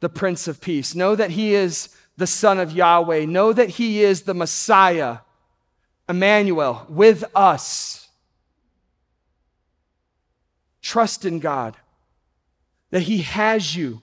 the 0.01 0.09
Prince 0.09 0.47
of 0.47 0.61
Peace. 0.61 0.95
Know 0.95 1.15
that 1.15 1.31
He 1.31 1.55
is 1.55 1.89
the 2.17 2.27
Son 2.27 2.59
of 2.59 2.73
Yahweh. 2.73 3.25
Know 3.25 3.53
that 3.53 3.71
He 3.71 4.03
is 4.03 4.23
the 4.23 4.35
Messiah, 4.35 5.19
Emmanuel, 6.09 6.87
with 6.89 7.25
us. 7.35 8.09
Trust 10.81 11.25
in 11.25 11.39
God 11.39 11.77
that 12.91 13.03
He 13.03 13.19
has 13.19 13.77
you. 13.77 14.03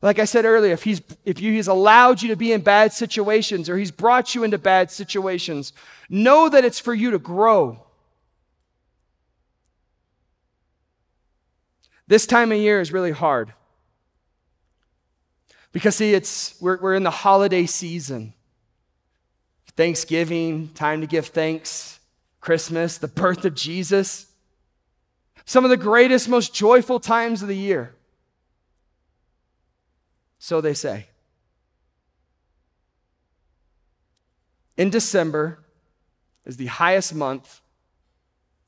Like 0.00 0.18
I 0.18 0.24
said 0.26 0.44
earlier, 0.44 0.72
if 0.72 0.84
he's, 0.84 1.02
if 1.24 1.38
he's 1.38 1.66
allowed 1.66 2.22
you 2.22 2.28
to 2.28 2.36
be 2.36 2.52
in 2.52 2.60
bad 2.60 2.92
situations 2.92 3.68
or 3.68 3.76
He's 3.76 3.90
brought 3.90 4.34
you 4.34 4.44
into 4.44 4.56
bad 4.56 4.90
situations, 4.90 5.72
know 6.08 6.48
that 6.48 6.64
it's 6.64 6.78
for 6.78 6.94
you 6.94 7.10
to 7.10 7.18
grow. 7.18 7.84
This 12.06 12.26
time 12.26 12.52
of 12.52 12.58
year 12.58 12.80
is 12.80 12.92
really 12.92 13.10
hard. 13.10 13.52
Because, 15.72 15.96
see, 15.96 16.14
it's, 16.14 16.54
we're, 16.60 16.80
we're 16.80 16.94
in 16.94 17.02
the 17.02 17.10
holiday 17.10 17.66
season 17.66 18.32
Thanksgiving, 19.78 20.70
time 20.74 21.02
to 21.02 21.06
give 21.06 21.28
thanks, 21.28 22.00
Christmas, 22.40 22.98
the 22.98 23.06
birth 23.06 23.44
of 23.44 23.54
Jesus. 23.54 24.26
Some 25.44 25.62
of 25.62 25.70
the 25.70 25.76
greatest, 25.76 26.28
most 26.28 26.52
joyful 26.52 26.98
times 26.98 27.42
of 27.42 27.48
the 27.48 27.56
year. 27.56 27.94
So 30.40 30.60
they 30.60 30.74
say. 30.74 31.06
In 34.76 34.90
December 34.90 35.60
is 36.44 36.56
the 36.56 36.66
highest 36.66 37.14
month 37.14 37.60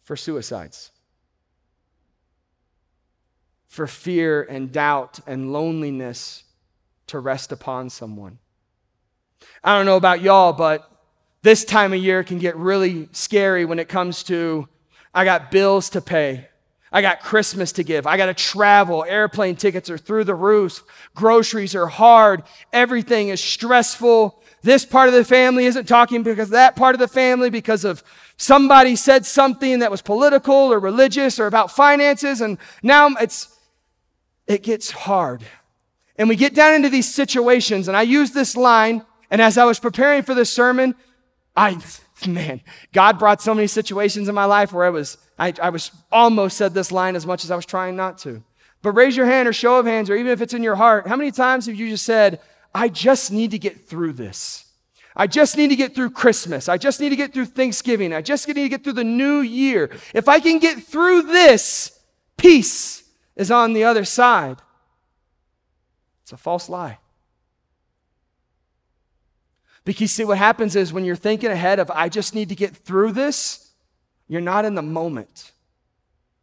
for 0.04 0.14
suicides, 0.14 0.92
for 3.66 3.88
fear 3.88 4.44
and 4.44 4.70
doubt 4.70 5.18
and 5.26 5.52
loneliness 5.52 6.44
to 7.08 7.18
rest 7.18 7.50
upon 7.50 7.90
someone. 7.90 8.38
I 9.64 9.76
don't 9.76 9.86
know 9.86 9.96
about 9.96 10.22
y'all, 10.22 10.52
but 10.52 10.86
this 11.42 11.64
time 11.64 11.92
of 11.92 12.00
year 12.00 12.22
can 12.22 12.38
get 12.38 12.56
really 12.56 13.08
scary 13.12 13.64
when 13.64 13.78
it 13.78 13.88
comes 13.88 14.22
to 14.24 14.68
I 15.12 15.24
got 15.24 15.50
bills 15.50 15.90
to 15.90 16.00
pay. 16.00 16.48
I 16.92 17.02
got 17.02 17.20
Christmas 17.20 17.72
to 17.72 17.84
give. 17.84 18.06
I 18.06 18.16
got 18.16 18.26
to 18.26 18.34
travel. 18.34 19.04
Airplane 19.04 19.56
tickets 19.56 19.90
are 19.90 19.98
through 19.98 20.24
the 20.24 20.34
roof. 20.34 20.82
Groceries 21.14 21.74
are 21.74 21.86
hard. 21.86 22.42
Everything 22.72 23.28
is 23.28 23.40
stressful. 23.40 24.42
This 24.62 24.84
part 24.84 25.08
of 25.08 25.14
the 25.14 25.24
family 25.24 25.66
isn't 25.66 25.86
talking 25.86 26.22
because 26.22 26.50
that 26.50 26.76
part 26.76 26.94
of 26.94 26.98
the 26.98 27.08
family, 27.08 27.48
because 27.48 27.84
of 27.84 28.02
somebody 28.36 28.96
said 28.96 29.24
something 29.24 29.78
that 29.78 29.90
was 29.90 30.02
political 30.02 30.54
or 30.54 30.80
religious 30.80 31.38
or 31.38 31.46
about 31.46 31.70
finances. 31.70 32.40
And 32.40 32.58
now 32.82 33.08
it's, 33.20 33.56
it 34.46 34.62
gets 34.64 34.90
hard. 34.90 35.44
And 36.16 36.28
we 36.28 36.36
get 36.36 36.54
down 36.54 36.74
into 36.74 36.88
these 36.88 37.12
situations. 37.12 37.86
And 37.86 37.96
I 37.96 38.02
use 38.02 38.32
this 38.32 38.56
line. 38.56 39.06
And 39.30 39.40
as 39.40 39.56
I 39.56 39.64
was 39.64 39.78
preparing 39.78 40.22
for 40.22 40.34
this 40.34 40.52
sermon, 40.52 40.96
I, 41.56 41.78
man, 42.26 42.60
God 42.92 43.18
brought 43.18 43.42
so 43.42 43.54
many 43.54 43.66
situations 43.66 44.28
in 44.28 44.34
my 44.34 44.44
life 44.44 44.72
where 44.72 44.84
I 44.84 44.90
was, 44.90 45.18
I, 45.38 45.52
I 45.62 45.70
was 45.70 45.90
almost 46.10 46.56
said 46.56 46.74
this 46.74 46.92
line 46.92 47.16
as 47.16 47.26
much 47.26 47.44
as 47.44 47.50
I 47.50 47.56
was 47.56 47.66
trying 47.66 47.96
not 47.96 48.18
to. 48.18 48.42
But 48.82 48.92
raise 48.92 49.16
your 49.16 49.26
hand 49.26 49.46
or 49.46 49.52
show 49.52 49.78
of 49.78 49.86
hands, 49.86 50.08
or 50.08 50.16
even 50.16 50.32
if 50.32 50.40
it's 50.40 50.54
in 50.54 50.62
your 50.62 50.76
heart, 50.76 51.06
how 51.06 51.16
many 51.16 51.30
times 51.30 51.66
have 51.66 51.74
you 51.74 51.88
just 51.90 52.04
said, 52.04 52.40
I 52.74 52.88
just 52.88 53.30
need 53.30 53.50
to 53.50 53.58
get 53.58 53.86
through 53.86 54.14
this? 54.14 54.66
I 55.14 55.26
just 55.26 55.56
need 55.56 55.68
to 55.68 55.76
get 55.76 55.94
through 55.94 56.10
Christmas. 56.10 56.68
I 56.68 56.78
just 56.78 57.00
need 57.00 57.10
to 57.10 57.16
get 57.16 57.34
through 57.34 57.46
Thanksgiving. 57.46 58.14
I 58.14 58.22
just 58.22 58.46
need 58.48 58.54
to 58.54 58.68
get 58.68 58.84
through 58.84 58.94
the 58.94 59.04
new 59.04 59.40
year. 59.40 59.90
If 60.14 60.28
I 60.28 60.40
can 60.40 60.58
get 60.60 60.82
through 60.82 61.22
this, 61.22 62.00
peace 62.36 63.02
is 63.36 63.50
on 63.50 63.72
the 63.72 63.84
other 63.84 64.04
side. 64.04 64.58
It's 66.22 66.32
a 66.32 66.36
false 66.36 66.68
lie. 66.68 66.98
Because 69.90 70.12
see, 70.12 70.24
what 70.24 70.38
happens 70.38 70.76
is 70.76 70.92
when 70.92 71.04
you're 71.04 71.16
thinking 71.16 71.50
ahead 71.50 71.80
of, 71.80 71.90
I 71.90 72.08
just 72.08 72.32
need 72.32 72.50
to 72.50 72.54
get 72.54 72.76
through 72.76 73.10
this, 73.10 73.72
you're 74.28 74.40
not 74.40 74.64
in 74.64 74.76
the 74.76 74.82
moment. 74.82 75.50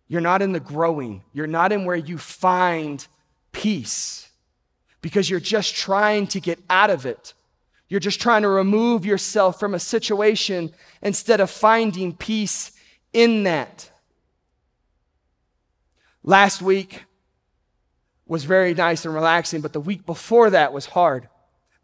You're 0.09 0.19
not 0.19 0.41
in 0.41 0.51
the 0.51 0.59
growing. 0.59 1.23
You're 1.31 1.47
not 1.47 1.71
in 1.71 1.85
where 1.85 1.95
you 1.95 2.17
find 2.17 3.07
peace 3.53 4.29
because 4.99 5.29
you're 5.29 5.39
just 5.39 5.77
trying 5.77 6.27
to 6.27 6.41
get 6.41 6.59
out 6.69 6.89
of 6.89 7.05
it. 7.05 7.33
You're 7.87 8.01
just 8.01 8.19
trying 8.19 8.41
to 8.41 8.49
remove 8.49 9.05
yourself 9.05 9.57
from 9.61 9.73
a 9.73 9.79
situation 9.79 10.73
instead 11.01 11.39
of 11.39 11.49
finding 11.49 12.17
peace 12.17 12.73
in 13.13 13.43
that. 13.43 13.89
Last 16.21 16.61
week 16.61 17.05
was 18.25 18.43
very 18.43 18.73
nice 18.73 19.05
and 19.05 19.13
relaxing, 19.13 19.61
but 19.61 19.71
the 19.71 19.79
week 19.79 20.05
before 20.05 20.49
that 20.49 20.73
was 20.73 20.87
hard. 20.87 21.29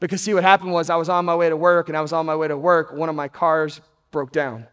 Because, 0.04 0.22
see, 0.22 0.34
what 0.34 0.44
happened 0.44 0.74
was 0.74 0.90
I 0.90 0.98
was 0.98 1.08
on 1.08 1.24
my 1.24 1.34
way 1.34 1.48
to 1.48 1.56
work, 1.56 1.88
and 1.88 1.98
I 1.98 2.02
was 2.02 2.12
on 2.12 2.26
my 2.26 2.36
way 2.36 2.50
to 2.50 2.58
work. 2.58 2.92
One 2.92 3.08
of 3.08 3.16
my 3.16 3.30
cars 3.30 3.80
broke 4.12 4.34
down. 4.34 4.68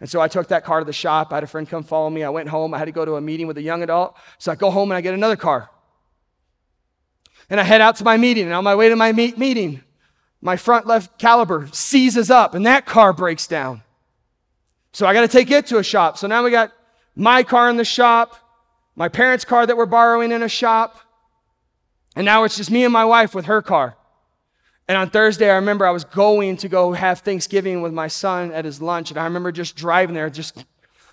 And 0.00 0.10
so 0.10 0.20
I 0.20 0.26
took 0.26 0.48
that 0.48 0.64
car 0.64 0.80
to 0.80 0.84
the 0.84 0.92
shop. 0.92 1.32
I 1.32 1.36
had 1.36 1.44
a 1.44 1.46
friend 1.46 1.68
come 1.68 1.84
follow 1.84 2.10
me. 2.10 2.24
I 2.24 2.28
went 2.28 2.48
home. 2.48 2.74
I 2.74 2.78
had 2.78 2.86
to 2.86 2.90
go 2.90 3.04
to 3.04 3.14
a 3.14 3.20
meeting 3.20 3.46
with 3.46 3.56
a 3.56 3.62
young 3.62 3.84
adult. 3.84 4.16
So 4.38 4.50
I 4.50 4.56
go 4.56 4.72
home 4.72 4.90
and 4.90 4.98
I 4.98 5.00
get 5.00 5.14
another 5.14 5.36
car. 5.36 5.70
And 7.48 7.60
I 7.60 7.62
head 7.62 7.80
out 7.80 7.94
to 7.98 8.04
my 8.04 8.16
meeting. 8.16 8.46
And 8.46 8.52
on 8.52 8.64
my 8.64 8.74
way 8.74 8.88
to 8.88 8.96
my 8.96 9.12
meet- 9.12 9.38
meeting, 9.38 9.84
my 10.40 10.56
front 10.56 10.88
left 10.88 11.20
caliper 11.20 11.72
seizes 11.72 12.28
up, 12.28 12.56
and 12.56 12.66
that 12.66 12.84
car 12.84 13.12
breaks 13.12 13.46
down. 13.46 13.84
So 14.92 15.06
I 15.06 15.14
got 15.14 15.20
to 15.20 15.28
take 15.28 15.52
it 15.52 15.66
to 15.66 15.78
a 15.78 15.84
shop. 15.84 16.18
So 16.18 16.26
now 16.26 16.42
we 16.42 16.50
got 16.50 16.72
my 17.14 17.44
car 17.44 17.70
in 17.70 17.76
the 17.76 17.84
shop, 17.84 18.34
my 18.96 19.08
parents' 19.08 19.44
car 19.44 19.66
that 19.66 19.76
we're 19.76 19.86
borrowing 19.86 20.32
in 20.32 20.42
a 20.42 20.48
shop, 20.48 20.98
and 22.16 22.24
now 22.24 22.42
it's 22.42 22.56
just 22.56 22.72
me 22.72 22.82
and 22.82 22.92
my 22.92 23.04
wife 23.04 23.36
with 23.36 23.44
her 23.44 23.62
car. 23.62 23.97
And 24.88 24.96
on 24.96 25.10
Thursday, 25.10 25.50
I 25.50 25.56
remember 25.56 25.86
I 25.86 25.90
was 25.90 26.04
going 26.04 26.56
to 26.58 26.68
go 26.68 26.92
have 26.92 27.20
Thanksgiving 27.20 27.82
with 27.82 27.92
my 27.92 28.08
son 28.08 28.52
at 28.52 28.64
his 28.64 28.80
lunch. 28.80 29.10
And 29.10 29.20
I 29.20 29.24
remember 29.24 29.52
just 29.52 29.76
driving 29.76 30.14
there, 30.14 30.30
just, 30.30 30.64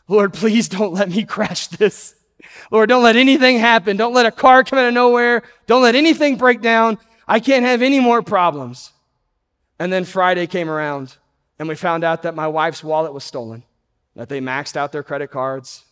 Lord, 0.08 0.34
please 0.34 0.70
don't 0.70 0.94
let 0.94 1.10
me 1.10 1.26
crash 1.26 1.68
this. 1.68 2.16
Lord, 2.72 2.88
don't 2.88 3.04
let 3.04 3.18
anything 3.18 3.60
happen. 3.60 3.98
Don't 3.98 4.14
let 4.14 4.26
a 4.26 4.32
car 4.32 4.64
come 4.64 4.80
out 4.80 4.88
of 4.88 4.94
nowhere. 4.94 5.44
Don't 5.68 5.82
let 5.84 5.96
anything 5.96 6.38
break 6.38 6.62
down. 6.62 6.98
I 7.28 7.42
can't 7.42 7.66
have 7.66 7.82
any 7.82 8.00
more 8.00 8.22
problems. 8.22 8.94
And 9.78 9.92
then 9.92 10.06
Friday 10.06 10.48
came 10.48 10.70
around, 10.70 11.18
and 11.60 11.68
we 11.68 11.76
found 11.76 12.06
out 12.06 12.22
that 12.22 12.34
my 12.34 12.48
wife's 12.48 12.84
wallet 12.84 13.14
was 13.14 13.26
stolen, 13.26 13.64
that 14.16 14.30
they 14.30 14.40
maxed 14.40 14.78
out 14.78 14.94
their 14.94 15.04
credit 15.04 15.32
cards, 15.32 15.84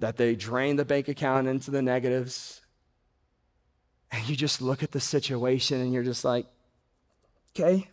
that 0.00 0.18
they 0.18 0.34
drained 0.34 0.78
the 0.78 0.84
bank 0.84 1.08
account 1.08 1.46
into 1.46 1.70
the 1.70 1.80
negatives. 1.80 2.60
And 4.10 4.28
you 4.28 4.36
just 4.36 4.60
look 4.60 4.82
at 4.82 4.90
the 4.90 5.00
situation 5.00 5.80
and 5.80 5.94
you're 5.94 6.02
just 6.02 6.24
like, 6.24 6.46
Okay, 7.56 7.88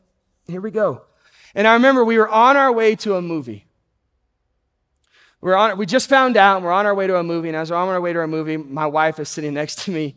here 0.48 0.62
we 0.62 0.72
go. 0.72 1.04
And 1.54 1.68
I 1.68 1.74
remember 1.74 2.04
we 2.04 2.18
were 2.18 2.30
on 2.30 2.58
our 2.58 2.72
way 2.72 2.96
to 2.98 3.16
a 3.16 3.22
movie. 3.22 3.68
We're 5.40 5.56
on, 5.56 5.78
we 5.78 5.86
just 5.86 6.10
found 6.10 6.38
out 6.38 6.62
we're 6.62 6.72
on 6.72 6.86
our 6.86 6.96
way 6.96 7.08
to 7.08 7.18
a 7.18 7.24
movie. 7.24 7.48
And 7.48 7.58
as 7.58 7.72
we're 7.72 7.78
on 7.78 7.88
our 7.90 8.02
way 8.02 8.14
to 8.14 8.22
a 8.22 8.28
movie, 8.28 8.58
my 8.58 8.86
wife 8.86 9.20
is 9.20 9.30
sitting 9.30 9.54
next 9.54 9.80
to 9.86 9.92
me 9.92 10.16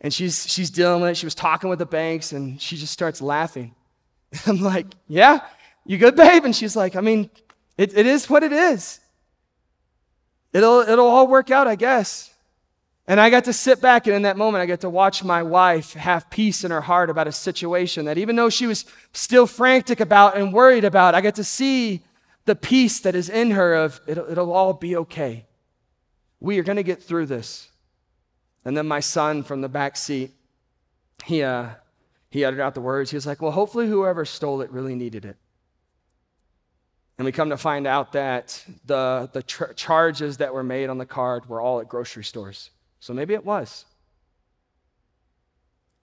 and 0.00 0.12
she's, 0.12 0.50
she's 0.50 0.70
dealing 0.70 1.02
with 1.02 1.10
it. 1.12 1.16
She 1.16 1.26
was 1.26 1.34
talking 1.34 1.70
with 1.70 1.78
the 1.78 1.86
banks 1.86 2.32
and 2.32 2.60
she 2.60 2.76
just 2.76 2.92
starts 2.92 3.22
laughing. 3.22 3.74
I'm 4.46 4.60
like, 4.60 4.86
Yeah, 5.08 5.40
you 5.84 5.98
good, 5.98 6.16
babe? 6.16 6.44
And 6.44 6.56
she's 6.56 6.74
like, 6.74 6.96
I 6.96 7.00
mean, 7.00 7.30
it, 7.76 7.96
it 7.96 8.06
is 8.06 8.28
what 8.28 8.42
it 8.42 8.52
is. 8.52 9.00
It'll, 10.52 10.80
it'll 10.80 11.06
all 11.06 11.28
work 11.28 11.50
out, 11.50 11.66
I 11.66 11.76
guess. 11.76 12.31
And 13.08 13.18
I 13.18 13.30
got 13.30 13.44
to 13.44 13.52
sit 13.52 13.80
back, 13.80 14.06
and 14.06 14.14
in 14.14 14.22
that 14.22 14.36
moment, 14.36 14.62
I 14.62 14.66
got 14.66 14.80
to 14.80 14.90
watch 14.90 15.24
my 15.24 15.42
wife 15.42 15.94
have 15.94 16.30
peace 16.30 16.62
in 16.62 16.70
her 16.70 16.80
heart 16.80 17.10
about 17.10 17.26
a 17.26 17.32
situation 17.32 18.04
that 18.04 18.16
even 18.16 18.36
though 18.36 18.48
she 18.48 18.66
was 18.66 18.84
still 19.12 19.46
frantic 19.46 19.98
about 19.98 20.36
and 20.36 20.52
worried 20.52 20.84
about, 20.84 21.14
I 21.14 21.20
got 21.20 21.34
to 21.34 21.44
see 21.44 22.02
the 22.44 22.54
peace 22.54 23.00
that 23.00 23.14
is 23.14 23.28
in 23.28 23.52
her 23.52 23.74
of 23.74 24.00
it'll, 24.06 24.30
it'll 24.30 24.52
all 24.52 24.72
be 24.72 24.96
okay. 24.96 25.46
We 26.38 26.58
are 26.58 26.62
going 26.62 26.76
to 26.76 26.82
get 26.82 27.02
through 27.02 27.26
this. 27.26 27.70
And 28.64 28.76
then 28.76 28.86
my 28.86 29.00
son 29.00 29.42
from 29.42 29.60
the 29.60 29.68
back 29.68 29.96
seat, 29.96 30.30
he, 31.24 31.42
uh, 31.42 31.70
he 32.30 32.44
uttered 32.44 32.60
out 32.60 32.74
the 32.74 32.80
words. 32.80 33.10
He 33.10 33.16
was 33.16 33.26
like, 33.26 33.42
Well, 33.42 33.52
hopefully, 33.52 33.88
whoever 33.88 34.24
stole 34.24 34.60
it 34.60 34.70
really 34.70 34.94
needed 34.94 35.24
it. 35.24 35.36
And 37.18 37.24
we 37.24 37.32
come 37.32 37.50
to 37.50 37.56
find 37.56 37.86
out 37.86 38.12
that 38.12 38.64
the, 38.86 39.28
the 39.32 39.42
tr- 39.42 39.72
charges 39.74 40.38
that 40.38 40.54
were 40.54 40.62
made 40.62 40.88
on 40.88 40.98
the 40.98 41.06
card 41.06 41.48
were 41.48 41.60
all 41.60 41.80
at 41.80 41.88
grocery 41.88 42.24
stores. 42.24 42.70
So 43.02 43.12
maybe 43.12 43.34
it 43.34 43.44
was. 43.44 43.84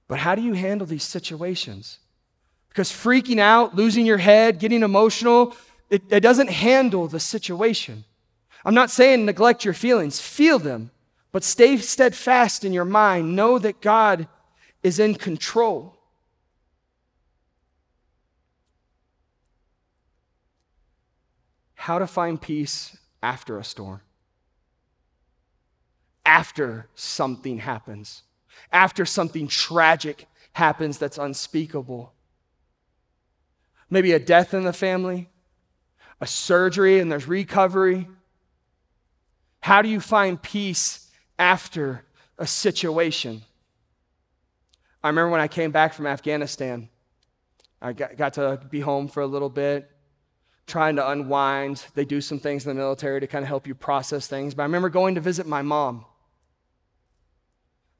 But 0.09 0.19
how 0.19 0.35
do 0.35 0.41
you 0.41 0.51
handle 0.51 0.85
these 0.85 1.05
situations? 1.05 1.99
Because 2.67 2.91
freaking 2.91 3.39
out, 3.39 3.73
losing 3.73 4.05
your 4.05 4.17
head, 4.17 4.59
getting 4.59 4.83
emotional, 4.83 5.55
it, 5.89 6.03
it 6.09 6.19
doesn't 6.19 6.49
handle 6.49 7.07
the 7.07 7.21
situation. 7.21 8.03
I'm 8.65 8.73
not 8.73 8.91
saying 8.91 9.25
neglect 9.25 9.63
your 9.63 9.73
feelings, 9.73 10.19
feel 10.19 10.59
them, 10.59 10.91
but 11.31 11.45
stay 11.45 11.77
steadfast 11.77 12.65
in 12.65 12.73
your 12.73 12.83
mind. 12.83 13.33
Know 13.33 13.57
that 13.59 13.79
God 13.79 14.27
is 14.83 14.99
in 14.99 15.15
control. 15.15 15.95
How 21.75 21.97
to 21.97 22.07
find 22.07 22.41
peace 22.41 22.97
after 23.23 23.57
a 23.57 23.63
storm 23.63 24.01
after 26.29 26.85
something 26.93 27.57
happens, 27.57 28.21
after 28.71 29.03
something 29.03 29.47
tragic 29.47 30.27
happens 30.53 30.99
that's 30.99 31.17
unspeakable. 31.17 32.13
Maybe 33.89 34.11
a 34.11 34.19
death 34.19 34.53
in 34.53 34.63
the 34.63 34.71
family, 34.71 35.27
a 36.21 36.27
surgery, 36.27 36.99
and 36.99 37.11
there's 37.11 37.27
recovery. 37.27 38.07
How 39.61 39.81
do 39.81 39.89
you 39.89 39.99
find 39.99 40.39
peace 40.39 41.09
after 41.39 42.05
a 42.37 42.45
situation? 42.45 43.41
I 45.03 45.07
remember 45.07 45.31
when 45.31 45.41
I 45.41 45.47
came 45.47 45.71
back 45.71 45.95
from 45.95 46.05
Afghanistan, 46.05 46.89
I 47.81 47.93
got, 47.93 48.17
got 48.17 48.33
to 48.35 48.61
be 48.69 48.81
home 48.81 49.07
for 49.07 49.21
a 49.21 49.27
little 49.27 49.49
bit 49.49 49.89
trying 50.67 50.97
to 50.97 51.09
unwind. 51.09 51.83
They 51.95 52.05
do 52.05 52.21
some 52.21 52.37
things 52.37 52.67
in 52.67 52.69
the 52.69 52.79
military 52.79 53.19
to 53.19 53.25
kind 53.25 53.41
of 53.41 53.47
help 53.47 53.65
you 53.65 53.73
process 53.73 54.27
things. 54.27 54.53
But 54.53 54.61
I 54.61 54.65
remember 54.65 54.89
going 54.89 55.15
to 55.15 55.21
visit 55.21 55.47
my 55.47 55.63
mom. 55.63 56.05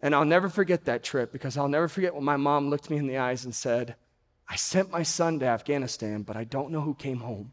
And 0.02 0.16
I'll 0.16 0.26
never 0.26 0.50
forget 0.50 0.86
that 0.86 1.04
trip 1.04 1.32
because 1.32 1.58
I'll 1.58 1.68
never 1.68 1.88
forget 1.88 2.16
when 2.16 2.24
my 2.24 2.38
mom 2.38 2.70
looked 2.70 2.90
me 2.90 2.98
in 2.98 3.08
the 3.08 3.18
eyes 3.18 3.44
and 3.44 3.54
said, 3.54 3.96
I 4.48 4.56
sent 4.56 4.92
my 4.92 5.04
son 5.04 5.40
to 5.40 5.46
Afghanistan, 5.46 6.24
but 6.24 6.38
I 6.38 6.44
don't 6.44 6.72
know 6.72 6.82
who 6.82 6.96
came 6.96 7.20
home. 7.20 7.52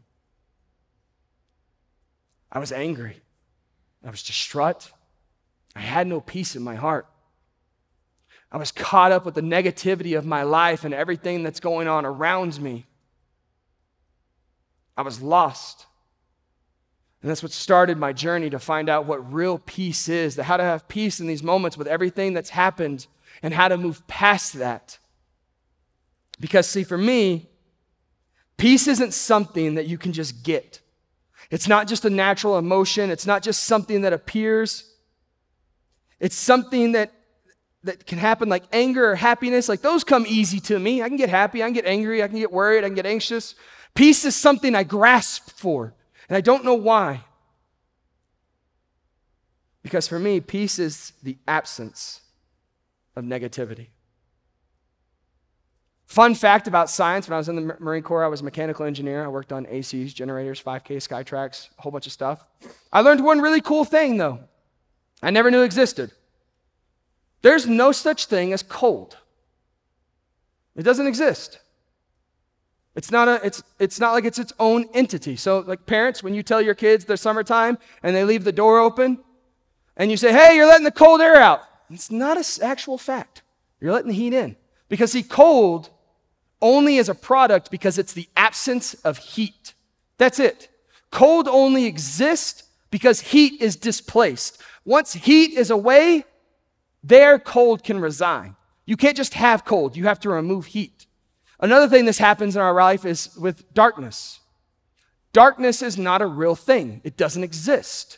I 2.51 2.59
was 2.59 2.71
angry. 2.71 3.21
I 4.05 4.09
was 4.09 4.23
distraught. 4.23 4.91
I 5.75 5.81
had 5.81 6.07
no 6.07 6.21
peace 6.21 6.55
in 6.55 6.63
my 6.63 6.75
heart. 6.75 7.07
I 8.51 8.57
was 8.57 8.71
caught 8.71 9.11
up 9.11 9.25
with 9.25 9.35
the 9.35 9.41
negativity 9.41 10.17
of 10.17 10.25
my 10.25 10.43
life 10.43 10.85
and 10.85 10.93
everything 10.93 11.43
that's 11.43 11.59
going 11.59 11.87
on 11.87 12.05
around 12.05 12.61
me. 12.61 12.85
I 14.95 15.01
was 15.01 15.21
lost. 15.21 15.86
And 17.21 17.29
that's 17.29 17.41
what 17.41 17.51
started 17.51 17.97
my 17.97 18.13
journey 18.13 18.49
to 18.49 18.59
find 18.59 18.89
out 18.89 19.05
what 19.05 19.33
real 19.33 19.57
peace 19.57 20.07
is, 20.07 20.35
that 20.35 20.43
how 20.43 20.57
to 20.57 20.63
have 20.63 20.87
peace 20.87 21.19
in 21.19 21.27
these 21.27 21.41
moments 21.41 21.77
with 21.77 21.87
everything 21.87 22.33
that's 22.33 22.51
happened 22.51 23.07
and 23.41 23.53
how 23.53 23.67
to 23.67 23.77
move 23.77 24.07
past 24.07 24.53
that. 24.53 24.99
Because, 26.39 26.67
see, 26.67 26.83
for 26.83 26.97
me, 26.97 27.49
peace 28.57 28.87
isn't 28.87 29.13
something 29.13 29.75
that 29.75 29.87
you 29.87 29.97
can 29.97 30.13
just 30.13 30.43
get. 30.43 30.81
It's 31.49 31.67
not 31.67 31.87
just 31.87 32.05
a 32.05 32.09
natural 32.09 32.57
emotion, 32.57 33.09
it's 33.09 33.25
not 33.25 33.41
just 33.41 33.63
something 33.63 34.01
that 34.01 34.13
appears. 34.13 34.93
It's 36.19 36.35
something 36.35 36.91
that 36.93 37.11
that 37.83 38.05
can 38.05 38.17
happen 38.17 38.49
like 38.49 38.63
anger 38.71 39.11
or 39.11 39.15
happiness. 39.15 39.67
Like 39.67 39.81
those 39.81 40.03
come 40.03 40.25
easy 40.27 40.59
to 40.61 40.77
me. 40.77 41.01
I 41.01 41.07
can 41.07 41.17
get 41.17 41.29
happy, 41.29 41.63
I 41.63 41.67
can 41.67 41.73
get 41.73 41.85
angry, 41.85 42.21
I 42.21 42.27
can 42.27 42.37
get 42.37 42.51
worried, 42.51 42.83
I 42.83 42.87
can 42.87 42.95
get 42.95 43.05
anxious. 43.05 43.55
Peace 43.95 44.25
is 44.25 44.35
something 44.35 44.75
I 44.75 44.83
grasp 44.83 45.49
for, 45.51 45.93
and 46.29 46.37
I 46.37 46.41
don't 46.41 46.65
know 46.65 46.73
why. 46.73 47.23
Because 49.83 50.07
for 50.07 50.19
me, 50.19 50.41
peace 50.41 50.79
is 50.79 51.13
the 51.23 51.37
absence 51.47 52.21
of 53.15 53.23
negativity. 53.23 53.87
Fun 56.07 56.35
fact 56.35 56.67
about 56.67 56.89
science 56.89 57.27
when 57.27 57.35
I 57.35 57.37
was 57.37 57.49
in 57.49 57.55
the 57.55 57.75
Marine 57.79 58.03
Corps, 58.03 58.23
I 58.23 58.27
was 58.27 58.41
a 58.41 58.43
mechanical 58.43 58.85
engineer. 58.85 59.23
I 59.23 59.27
worked 59.27 59.51
on 59.51 59.65
ACs, 59.65 60.13
generators, 60.13 60.61
5K, 60.61 60.97
SkyTraks, 60.97 61.69
a 61.77 61.81
whole 61.81 61.91
bunch 61.91 62.05
of 62.05 62.13
stuff. 62.13 62.45
I 62.93 63.01
learned 63.01 63.23
one 63.23 63.41
really 63.41 63.59
cool 63.59 63.83
thing, 63.83 64.17
though, 64.17 64.39
I 65.21 65.31
never 65.31 65.51
knew 65.51 65.63
existed. 65.63 66.11
There's 67.41 67.67
no 67.67 67.91
such 67.91 68.25
thing 68.25 68.53
as 68.53 68.63
cold, 68.63 69.17
it 70.75 70.83
doesn't 70.83 71.07
exist. 71.07 71.59
It's 72.97 73.11
not, 73.11 73.27
a, 73.27 73.39
it's, 73.45 73.61
it's 73.77 73.99
not 73.99 74.13
like 74.13 74.25
it's 74.25 74.39
its 74.39 74.51
own 74.59 74.89
entity. 74.91 75.35
So, 75.35 75.59
like 75.59 75.85
parents, 75.85 76.23
when 76.23 76.33
you 76.33 76.41
tell 76.41 76.59
your 76.59 76.73
kids 76.73 77.05
they're 77.05 77.15
summertime 77.15 77.77
and 78.01 78.15
they 78.15 78.23
leave 78.23 78.43
the 78.43 78.51
door 78.51 78.79
open 78.79 79.19
and 79.95 80.09
you 80.09 80.17
say, 80.17 80.33
hey, 80.33 80.55
you're 80.55 80.65
letting 80.65 80.83
the 80.83 80.91
cold 80.91 81.21
air 81.21 81.35
out, 81.35 81.61
it's 81.91 82.09
not 82.09 82.37
an 82.37 82.43
actual 82.63 82.97
fact. 82.97 83.43
You're 83.79 83.93
letting 83.93 84.07
the 84.09 84.15
heat 84.15 84.33
in. 84.33 84.55
Because, 84.89 85.11
see, 85.11 85.21
cold 85.21 85.91
only 86.59 86.97
is 86.97 87.07
a 87.07 87.13
product 87.13 87.69
because 87.69 87.99
it's 87.99 88.13
the 88.13 88.27
absence 88.35 88.95
of 88.95 89.19
heat. 89.19 89.75
That's 90.17 90.39
it. 90.39 90.69
Cold 91.11 91.47
only 91.47 91.85
exists 91.85 92.63
because 92.89 93.19
heat 93.19 93.61
is 93.61 93.75
displaced. 93.75 94.59
Once 94.85 95.13
heat 95.13 95.53
is 95.53 95.69
away, 95.69 96.25
there 97.03 97.37
cold 97.37 97.83
can 97.83 97.99
resign. 97.99 98.55
You 98.87 98.97
can't 98.97 99.17
just 99.17 99.35
have 99.35 99.65
cold, 99.65 99.95
you 99.95 100.05
have 100.05 100.19
to 100.21 100.29
remove 100.29 100.67
heat. 100.67 101.06
Another 101.59 101.87
thing 101.87 102.05
that 102.05 102.17
happens 102.17 102.55
in 102.55 102.61
our 102.61 102.73
life 102.73 103.05
is 103.05 103.35
with 103.35 103.73
darkness. 103.73 104.39
Darkness 105.33 105.81
is 105.81 105.97
not 105.97 106.21
a 106.21 106.27
real 106.27 106.55
thing, 106.55 107.01
it 107.03 107.17
doesn't 107.17 107.43
exist. 107.43 108.17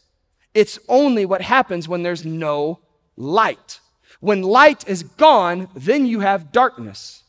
It's 0.54 0.80
only 0.88 1.25
what 1.25 1.41
happens 1.41 1.88
when 1.88 2.04
there's 2.04 2.25
no 2.25 2.80
light. 3.15 3.80
When 4.19 4.41
light 4.41 4.88
is 4.88 5.04
gone, 5.04 5.69
then 5.75 6.06
you 6.06 6.21
have 6.21 6.52
darkness. 6.52 7.23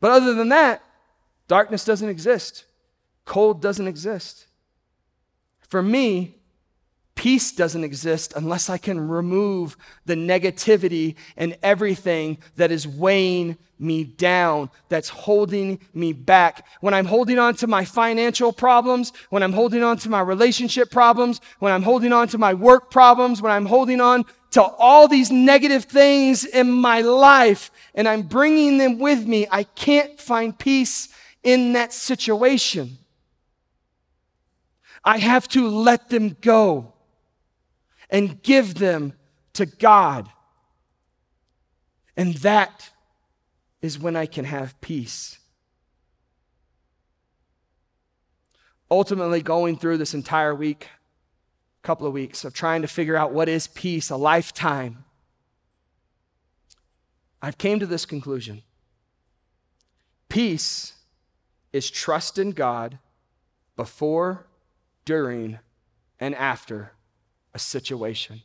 But 0.00 0.10
other 0.10 0.34
than 0.34 0.48
that, 0.48 0.82
darkness 1.48 1.84
doesn't 1.84 2.08
exist, 2.08 2.64
cold 3.24 3.62
doesn't 3.62 3.86
exist. 3.86 4.46
For 5.68 5.82
me, 5.82 6.41
peace 7.22 7.52
doesn't 7.52 7.84
exist 7.84 8.32
unless 8.34 8.68
I 8.68 8.78
can 8.78 9.06
remove 9.06 9.76
the 10.06 10.16
negativity 10.16 11.14
and 11.36 11.56
everything 11.62 12.36
that 12.56 12.72
is 12.72 12.84
weighing 12.84 13.56
me 13.78 14.02
down, 14.02 14.68
that's 14.88 15.08
holding 15.08 15.78
me 15.94 16.12
back. 16.12 16.66
When 16.80 16.94
I'm 16.94 17.04
holding 17.04 17.38
on 17.38 17.54
to 17.56 17.68
my 17.68 17.84
financial 17.84 18.52
problems, 18.52 19.12
when 19.30 19.44
I'm 19.44 19.52
holding 19.52 19.84
on 19.84 19.98
to 19.98 20.10
my 20.10 20.20
relationship 20.20 20.90
problems, 20.90 21.40
when 21.60 21.72
I'm 21.72 21.84
holding 21.84 22.12
on 22.12 22.26
to 22.26 22.38
my 22.38 22.54
work 22.54 22.90
problems, 22.90 23.40
when 23.40 23.52
I'm 23.52 23.66
holding 23.66 24.00
on 24.00 24.24
to 24.50 24.60
all 24.60 25.06
these 25.06 25.30
negative 25.30 25.84
things 25.84 26.44
in 26.44 26.72
my 26.72 27.02
life 27.02 27.70
and 27.94 28.08
I'm 28.08 28.22
bringing 28.22 28.78
them 28.78 28.98
with 28.98 29.28
me, 29.28 29.46
I 29.48 29.62
can't 29.62 30.20
find 30.20 30.58
peace 30.58 31.08
in 31.44 31.74
that 31.74 31.92
situation. 31.92 32.98
I 35.04 35.18
have 35.18 35.46
to 35.50 35.68
let 35.68 36.08
them 36.08 36.36
go 36.40 36.91
and 38.12 38.42
give 38.42 38.74
them 38.74 39.14
to 39.54 39.64
God. 39.64 40.28
And 42.14 42.34
that 42.34 42.90
is 43.80 43.98
when 43.98 44.14
I 44.14 44.26
can 44.26 44.44
have 44.44 44.78
peace. 44.82 45.38
Ultimately, 48.90 49.40
going 49.40 49.78
through 49.78 49.96
this 49.96 50.12
entire 50.12 50.54
week, 50.54 50.88
couple 51.82 52.06
of 52.06 52.12
weeks 52.12 52.44
of 52.44 52.52
trying 52.52 52.82
to 52.82 52.86
figure 52.86 53.16
out 53.16 53.32
what 53.32 53.48
is 53.48 53.66
peace, 53.66 54.10
a 54.10 54.16
lifetime, 54.16 55.04
I've 57.40 57.58
came 57.58 57.80
to 57.80 57.86
this 57.86 58.04
conclusion. 58.04 58.62
Peace 60.28 60.92
is 61.72 61.90
trust 61.90 62.38
in 62.38 62.52
God 62.52 62.98
before, 63.74 64.46
during, 65.04 65.58
and 66.20 66.34
after 66.36 66.92
a 67.54 67.58
situation. 67.58 68.42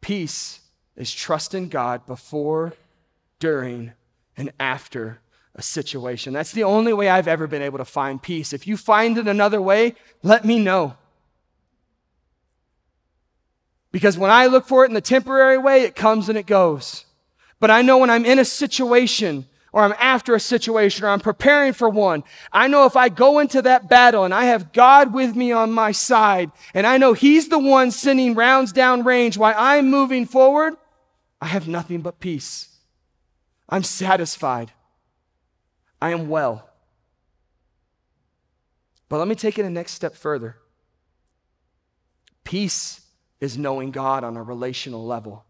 Peace 0.00 0.60
is 0.96 1.12
trust 1.12 1.54
in 1.54 1.68
God 1.68 2.06
before, 2.06 2.74
during, 3.38 3.92
and 4.36 4.52
after 4.58 5.20
a 5.54 5.62
situation. 5.62 6.32
That's 6.32 6.52
the 6.52 6.64
only 6.64 6.92
way 6.92 7.08
I've 7.08 7.28
ever 7.28 7.46
been 7.46 7.62
able 7.62 7.78
to 7.78 7.84
find 7.84 8.22
peace. 8.22 8.52
If 8.52 8.66
you 8.66 8.76
find 8.76 9.18
it 9.18 9.26
another 9.26 9.60
way, 9.60 9.94
let 10.22 10.44
me 10.44 10.58
know. 10.58 10.96
Because 13.90 14.18
when 14.18 14.30
I 14.30 14.46
look 14.46 14.66
for 14.66 14.84
it 14.84 14.88
in 14.88 14.94
the 14.94 15.00
temporary 15.00 15.58
way, 15.58 15.82
it 15.82 15.96
comes 15.96 16.28
and 16.28 16.38
it 16.38 16.46
goes. 16.46 17.06
But 17.58 17.70
I 17.70 17.82
know 17.82 17.98
when 17.98 18.10
I'm 18.10 18.24
in 18.24 18.38
a 18.38 18.44
situation 18.44 19.46
or 19.72 19.82
I'm 19.82 19.94
after 19.98 20.34
a 20.34 20.40
situation 20.40 21.04
or 21.04 21.08
I'm 21.08 21.20
preparing 21.20 21.72
for 21.72 21.88
one, 21.88 22.24
I 22.52 22.68
know 22.68 22.86
if 22.86 22.96
I 22.96 23.08
go 23.08 23.38
into 23.38 23.62
that 23.62 23.88
battle 23.88 24.24
and 24.24 24.32
I 24.32 24.44
have 24.44 24.72
God 24.72 25.12
with 25.12 25.36
me 25.36 25.52
on 25.52 25.72
my 25.72 25.92
side 25.92 26.50
and 26.74 26.86
I 26.86 26.98
know 26.98 27.12
He's 27.12 27.48
the 27.48 27.58
one 27.58 27.90
sending 27.90 28.34
rounds 28.34 28.72
down 28.72 29.04
range 29.04 29.36
while 29.36 29.54
I'm 29.56 29.90
moving 29.90 30.26
forward, 30.26 30.74
I 31.40 31.46
have 31.46 31.68
nothing 31.68 32.00
but 32.00 32.20
peace. 32.20 32.76
I'm 33.68 33.82
satisfied. 33.82 34.72
I 36.00 36.10
am 36.10 36.28
well. 36.28 36.68
But 39.08 39.18
let 39.18 39.28
me 39.28 39.34
take 39.34 39.58
it 39.58 39.64
a 39.64 39.70
next 39.70 39.92
step 39.92 40.14
further. 40.14 40.56
Peace 42.44 43.02
is 43.40 43.58
knowing 43.58 43.90
God 43.90 44.24
on 44.24 44.36
a 44.36 44.42
relational 44.42 45.04
level. 45.04 45.44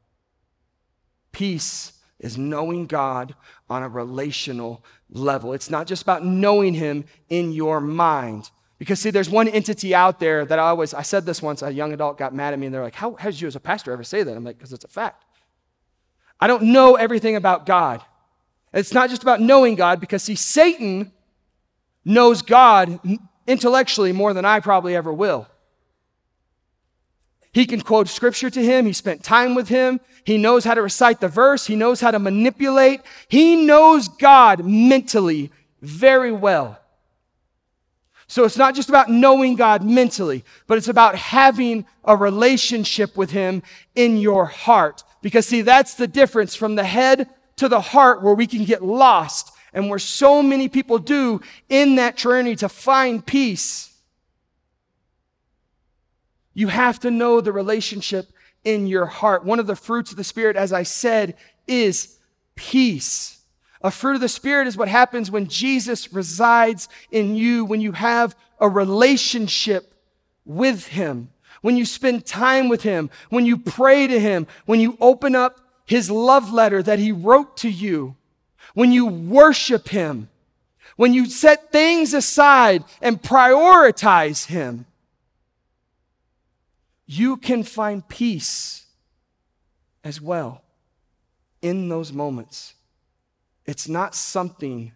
Peace 1.32 1.92
is 2.20 2.36
knowing 2.36 2.86
God 2.86 3.34
on 3.70 3.82
a 3.82 3.88
relational 3.88 4.84
level. 5.10 5.52
It's 5.52 5.70
not 5.70 5.86
just 5.86 6.02
about 6.02 6.24
knowing 6.24 6.74
Him 6.74 7.04
in 7.28 7.52
your 7.52 7.80
mind. 7.80 8.50
Because 8.78 9.00
see, 9.00 9.10
there's 9.10 9.30
one 9.30 9.48
entity 9.48 9.94
out 9.94 10.20
there 10.20 10.44
that 10.44 10.58
I 10.58 10.68
always, 10.68 10.94
I 10.94 11.02
said 11.02 11.26
this 11.26 11.42
once, 11.42 11.62
a 11.62 11.72
young 11.72 11.92
adult 11.92 12.18
got 12.18 12.34
mad 12.34 12.52
at 12.52 12.58
me 12.58 12.66
and 12.66 12.74
they're 12.74 12.82
like, 12.82 12.94
how 12.94 13.14
has 13.14 13.40
you 13.40 13.48
as 13.48 13.56
a 13.56 13.60
pastor 13.60 13.92
ever 13.92 14.04
say 14.04 14.22
that? 14.22 14.36
I'm 14.36 14.44
like, 14.44 14.56
because 14.56 14.72
it's 14.72 14.84
a 14.84 14.88
fact. 14.88 15.24
I 16.40 16.46
don't 16.46 16.64
know 16.64 16.94
everything 16.94 17.34
about 17.34 17.66
God. 17.66 18.02
It's 18.72 18.92
not 18.92 19.10
just 19.10 19.22
about 19.22 19.40
knowing 19.40 19.74
God 19.74 20.00
because 20.00 20.22
see, 20.22 20.36
Satan 20.36 21.12
knows 22.04 22.42
God 22.42 23.00
intellectually 23.46 24.12
more 24.12 24.32
than 24.32 24.44
I 24.44 24.60
probably 24.60 24.94
ever 24.94 25.12
will. 25.12 25.48
He 27.58 27.66
can 27.66 27.80
quote 27.80 28.06
scripture 28.06 28.50
to 28.50 28.64
him. 28.64 28.86
He 28.86 28.92
spent 28.92 29.24
time 29.24 29.56
with 29.56 29.68
him. 29.68 29.98
He 30.22 30.38
knows 30.38 30.62
how 30.62 30.74
to 30.74 30.82
recite 30.82 31.18
the 31.18 31.26
verse. 31.26 31.66
He 31.66 31.74
knows 31.74 32.00
how 32.00 32.12
to 32.12 32.20
manipulate. 32.20 33.00
He 33.26 33.56
knows 33.56 34.06
God 34.06 34.64
mentally 34.64 35.50
very 35.82 36.30
well. 36.30 36.78
So 38.28 38.44
it's 38.44 38.56
not 38.56 38.76
just 38.76 38.88
about 38.88 39.10
knowing 39.10 39.56
God 39.56 39.82
mentally, 39.82 40.44
but 40.68 40.78
it's 40.78 40.86
about 40.86 41.16
having 41.16 41.84
a 42.04 42.14
relationship 42.14 43.16
with 43.16 43.32
Him 43.32 43.64
in 43.96 44.18
your 44.18 44.44
heart. 44.44 45.02
Because 45.20 45.44
see, 45.44 45.62
that's 45.62 45.94
the 45.94 46.06
difference 46.06 46.54
from 46.54 46.76
the 46.76 46.84
head 46.84 47.28
to 47.56 47.68
the 47.68 47.80
heart 47.80 48.22
where 48.22 48.34
we 48.34 48.46
can 48.46 48.66
get 48.66 48.84
lost 48.84 49.50
and 49.72 49.90
where 49.90 49.98
so 49.98 50.44
many 50.44 50.68
people 50.68 50.98
do 51.00 51.40
in 51.68 51.96
that 51.96 52.16
journey 52.16 52.54
to 52.54 52.68
find 52.68 53.26
peace. 53.26 53.97
You 56.58 56.66
have 56.66 56.98
to 57.00 57.12
know 57.12 57.40
the 57.40 57.52
relationship 57.52 58.32
in 58.64 58.88
your 58.88 59.06
heart. 59.06 59.44
One 59.44 59.60
of 59.60 59.68
the 59.68 59.76
fruits 59.76 60.10
of 60.10 60.16
the 60.16 60.24
Spirit, 60.24 60.56
as 60.56 60.72
I 60.72 60.82
said, 60.82 61.36
is 61.68 62.18
peace. 62.56 63.44
A 63.80 63.92
fruit 63.92 64.16
of 64.16 64.20
the 64.20 64.28
Spirit 64.28 64.66
is 64.66 64.76
what 64.76 64.88
happens 64.88 65.30
when 65.30 65.46
Jesus 65.46 66.12
resides 66.12 66.88
in 67.12 67.36
you, 67.36 67.64
when 67.64 67.80
you 67.80 67.92
have 67.92 68.34
a 68.58 68.68
relationship 68.68 69.94
with 70.44 70.88
Him, 70.88 71.30
when 71.62 71.76
you 71.76 71.84
spend 71.84 72.26
time 72.26 72.68
with 72.68 72.82
Him, 72.82 73.08
when 73.30 73.46
you 73.46 73.56
pray 73.56 74.08
to 74.08 74.18
Him, 74.18 74.48
when 74.66 74.80
you 74.80 74.98
open 75.00 75.36
up 75.36 75.60
His 75.86 76.10
love 76.10 76.52
letter 76.52 76.82
that 76.82 76.98
He 76.98 77.12
wrote 77.12 77.56
to 77.58 77.70
you, 77.70 78.16
when 78.74 78.90
you 78.90 79.06
worship 79.06 79.90
Him, 79.90 80.28
when 80.96 81.14
you 81.14 81.26
set 81.26 81.70
things 81.70 82.12
aside 82.12 82.82
and 83.00 83.22
prioritize 83.22 84.46
Him 84.46 84.86
you 87.08 87.38
can 87.38 87.64
find 87.64 88.06
peace 88.06 88.84
as 90.04 90.20
well 90.20 90.62
in 91.62 91.88
those 91.88 92.12
moments. 92.12 92.74
It's 93.64 93.88
not 93.88 94.14
something 94.14 94.92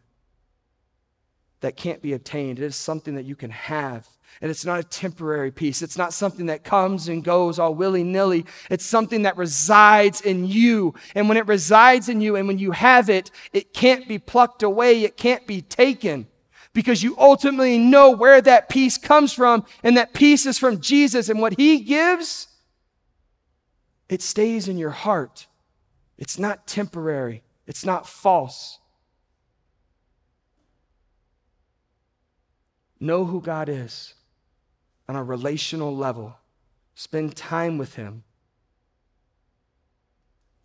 that 1.61 1.77
can't 1.77 2.03
be 2.03 2.13
obtained, 2.13 2.59
it 2.59 2.65
is 2.65 2.77
something 2.77 3.15
that 3.15 3.25
you 3.25 3.35
can 3.35 3.51
have. 3.51 4.07
And 4.41 4.51
it's 4.51 4.65
not 4.65 4.81
a 4.81 4.85
temporary 4.85 5.51
peace. 5.51 5.83
It's 5.83 5.99
not 5.99 6.15
something 6.15 6.47
that 6.47 6.65
comes 6.65 7.07
and 7.07 7.23
goes 7.23 7.59
all 7.59 7.75
willy 7.75 8.03
nilly. 8.03 8.47
It's 8.71 8.85
something 8.85 9.23
that 9.23 9.37
resides 9.37 10.23
in 10.23 10.47
you. 10.47 10.95
And 11.15 11.29
when 11.29 11.37
it 11.37 11.47
resides 11.47 12.09
in 12.09 12.23
you 12.23 12.37
and 12.37 12.49
when 12.49 12.59
you 12.59 12.71
have 12.71 13.11
it, 13.11 13.31
it 13.53 13.75
can't 13.75 14.09
be 14.09 14.19
plucked 14.19 14.63
away, 14.63 15.05
it 15.05 15.19
can't 15.19 15.47
be 15.47 15.61
taken 15.61 16.27
because 16.73 17.03
you 17.03 17.17
ultimately 17.19 17.79
know 17.79 18.11
where 18.11 18.41
that 18.41 18.69
peace 18.69 18.97
comes 18.99 19.33
from. 19.33 19.65
And 19.83 19.97
that 19.97 20.15
peace 20.15 20.47
is 20.47 20.59
from 20.59 20.81
Jesus. 20.81 21.29
And 21.29 21.41
what 21.41 21.55
he 21.59 21.81
gives, 21.81 22.49
it 24.09 24.23
stays 24.23 24.69
in 24.69 24.79
your 24.79 24.91
heart. 24.91 25.47
It's 26.19 26.39
not 26.39 26.67
temporary, 26.67 27.43
it's 27.67 27.85
not 27.85 28.07
false. 28.07 28.79
Know 33.01 33.25
who 33.25 33.41
God 33.41 33.69
is 33.69 34.15
on 35.09 35.17
a 35.17 35.25
relational 35.25 35.97
level. 35.97 36.37
Spend 36.95 37.35
time 37.35 37.77
with 37.77 37.97
Him 37.97 38.23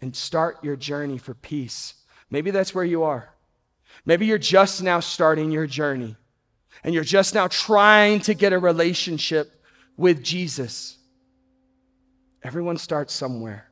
and 0.02 0.16
start 0.16 0.64
your 0.64 0.76
journey 0.76 1.18
for 1.18 1.34
peace. 1.34 1.96
Maybe 2.30 2.52
that's 2.52 2.76
where 2.76 2.86
you 2.86 3.02
are. 3.04 3.34
Maybe 4.06 4.26
you're 4.26 4.38
just 4.38 4.82
now 4.82 5.00
starting 5.00 5.52
your 5.52 5.68
journey 5.68 6.16
and 6.84 6.94
you're 6.94 7.04
just 7.04 7.34
now 7.34 7.48
trying 7.48 8.20
to 8.22 8.34
get 8.34 8.54
a 8.54 8.60
relationship 8.60 9.52
with 9.98 10.24
Jesus. 10.24 10.98
Everyone 12.44 12.78
starts 12.78 13.14
somewhere. 13.14 13.70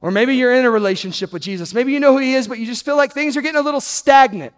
Or 0.00 0.10
maybe 0.10 0.36
you're 0.36 0.54
in 0.54 0.64
a 0.64 0.70
relationship 0.70 1.32
with 1.32 1.42
Jesus. 1.42 1.74
Maybe 1.74 1.92
you 1.92 2.00
know 2.00 2.12
who 2.12 2.18
He 2.18 2.34
is, 2.34 2.48
but 2.48 2.58
you 2.58 2.66
just 2.66 2.84
feel 2.84 2.96
like 2.96 3.12
things 3.12 3.36
are 3.36 3.42
getting 3.42 3.60
a 3.60 3.64
little 3.64 3.80
stagnant. 3.80 4.52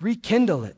Rekindle 0.00 0.64
it. 0.64 0.76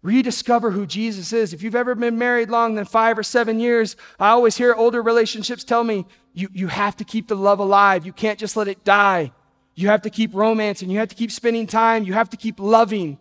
Rediscover 0.00 0.70
who 0.70 0.86
Jesus 0.86 1.32
is. 1.32 1.52
If 1.52 1.62
you've 1.62 1.74
ever 1.74 1.94
been 1.94 2.18
married 2.18 2.50
long 2.50 2.76
than 2.76 2.84
five 2.84 3.18
or 3.18 3.22
seven 3.22 3.58
years, 3.58 3.96
I 4.18 4.28
always 4.30 4.56
hear 4.56 4.72
older 4.74 5.02
relationships 5.02 5.64
tell 5.64 5.82
me 5.84 6.06
you, 6.32 6.48
you 6.52 6.68
have 6.68 6.96
to 6.96 7.04
keep 7.04 7.28
the 7.28 7.34
love 7.34 7.58
alive. 7.58 8.06
You 8.06 8.12
can't 8.12 8.38
just 8.38 8.56
let 8.56 8.68
it 8.68 8.84
die. 8.84 9.32
You 9.78 9.86
have 9.86 10.02
to 10.02 10.10
keep 10.10 10.34
romancing. 10.34 10.90
You 10.90 10.98
have 10.98 11.08
to 11.10 11.14
keep 11.14 11.30
spending 11.30 11.64
time. 11.68 12.02
You 12.02 12.12
have 12.14 12.28
to 12.30 12.36
keep 12.36 12.58
loving. 12.58 13.16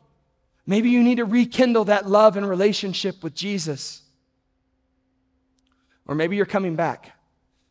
Maybe 0.66 0.90
you 0.90 1.04
need 1.04 1.18
to 1.18 1.26
rekindle 1.26 1.86
that 1.86 2.10
love 2.10 2.36
and 2.36 2.50
relationship 2.50 3.22
with 3.22 3.36
Jesus. 3.36 4.02
Or 6.08 6.16
maybe 6.16 6.36
you're 6.36 6.48
coming 6.48 6.76
back. 6.76 7.16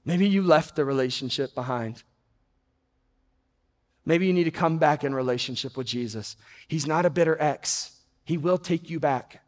Maybe 0.05 0.29
you 0.29 0.41
left 0.41 0.77
the 0.77 0.85
relationship 0.85 1.53
behind. 1.53 2.05
Maybe 4.05 4.29
you 4.29 4.33
need 4.33 4.45
to 4.45 4.53
come 4.53 4.79
back 4.79 5.03
in 5.03 5.13
relationship 5.13 5.77
with 5.77 5.89
Jesus. 5.89 6.37
He's 6.69 6.87
not 6.87 7.05
a 7.05 7.11
bitter 7.11 7.37
ex. 7.43 7.91
He 8.23 8.39
will 8.39 8.57
take 8.57 8.89
you 8.89 9.01
back. 9.01 9.43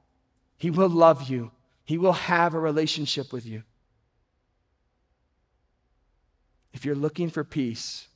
He 0.56 0.68
will 0.68 0.88
love 0.88 1.30
you. 1.30 1.52
He 1.84 1.96
will 1.96 2.14
have 2.14 2.54
a 2.54 2.58
relationship 2.58 3.32
with 3.32 3.46
you. 3.46 3.62
If 6.72 6.84
you're 6.84 6.96
looking 6.96 7.30
for 7.30 7.44
peace, 7.44 8.08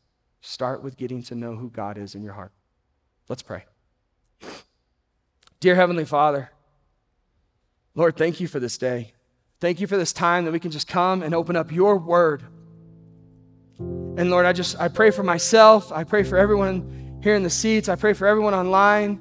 start 0.42 0.82
with 0.82 0.96
getting 0.98 1.22
to 1.22 1.34
know 1.34 1.56
who 1.56 1.70
God 1.70 1.96
is 1.96 2.14
in 2.14 2.22
your 2.22 2.34
heart. 2.34 2.52
Let's 3.28 3.42
pray. 3.42 3.64
Dear 5.60 5.76
Heavenly 5.76 6.04
Father, 6.04 6.50
Lord, 7.94 8.16
thank 8.16 8.40
you 8.40 8.48
for 8.48 8.60
this 8.60 8.76
day. 8.76 9.14
Thank 9.60 9.80
you 9.80 9.86
for 9.86 9.96
this 9.96 10.12
time 10.12 10.44
that 10.44 10.50
we 10.50 10.58
can 10.58 10.72
just 10.72 10.88
come 10.88 11.22
and 11.22 11.34
open 11.34 11.54
up 11.54 11.70
your 11.70 11.96
word. 11.96 12.42
And 13.78 14.30
Lord, 14.30 14.44
I 14.44 14.52
just 14.52 14.78
I 14.78 14.88
pray 14.88 15.12
for 15.12 15.22
myself. 15.22 15.92
I 15.92 16.02
pray 16.04 16.24
for 16.24 16.36
everyone 16.36 17.20
here 17.22 17.36
in 17.36 17.44
the 17.44 17.50
seats. 17.50 17.88
I 17.88 17.94
pray 17.94 18.12
for 18.12 18.26
everyone 18.26 18.54
online. 18.54 19.20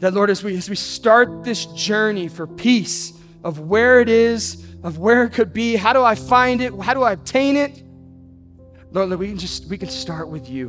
That, 0.00 0.12
Lord, 0.12 0.28
as 0.28 0.42
we, 0.42 0.56
as 0.56 0.68
we 0.68 0.76
start 0.76 1.44
this 1.44 1.66
journey 1.66 2.28
for 2.28 2.46
peace 2.46 3.12
of 3.44 3.60
where 3.60 4.00
it 4.00 4.08
is, 4.08 4.62
of 4.82 4.98
where 4.98 5.22
it 5.22 5.30
could 5.30 5.52
be, 5.52 5.76
how 5.76 5.92
do 5.92 6.02
I 6.02 6.16
find 6.16 6.60
it? 6.60 6.74
How 6.80 6.92
do 6.92 7.02
I 7.02 7.12
obtain 7.12 7.56
it? 7.56 7.82
Lord, 8.90 9.10
we 9.18 9.28
can 9.28 9.38
just 9.38 9.66
we 9.66 9.78
can 9.78 9.88
start 9.88 10.28
with 10.28 10.48
you. 10.48 10.68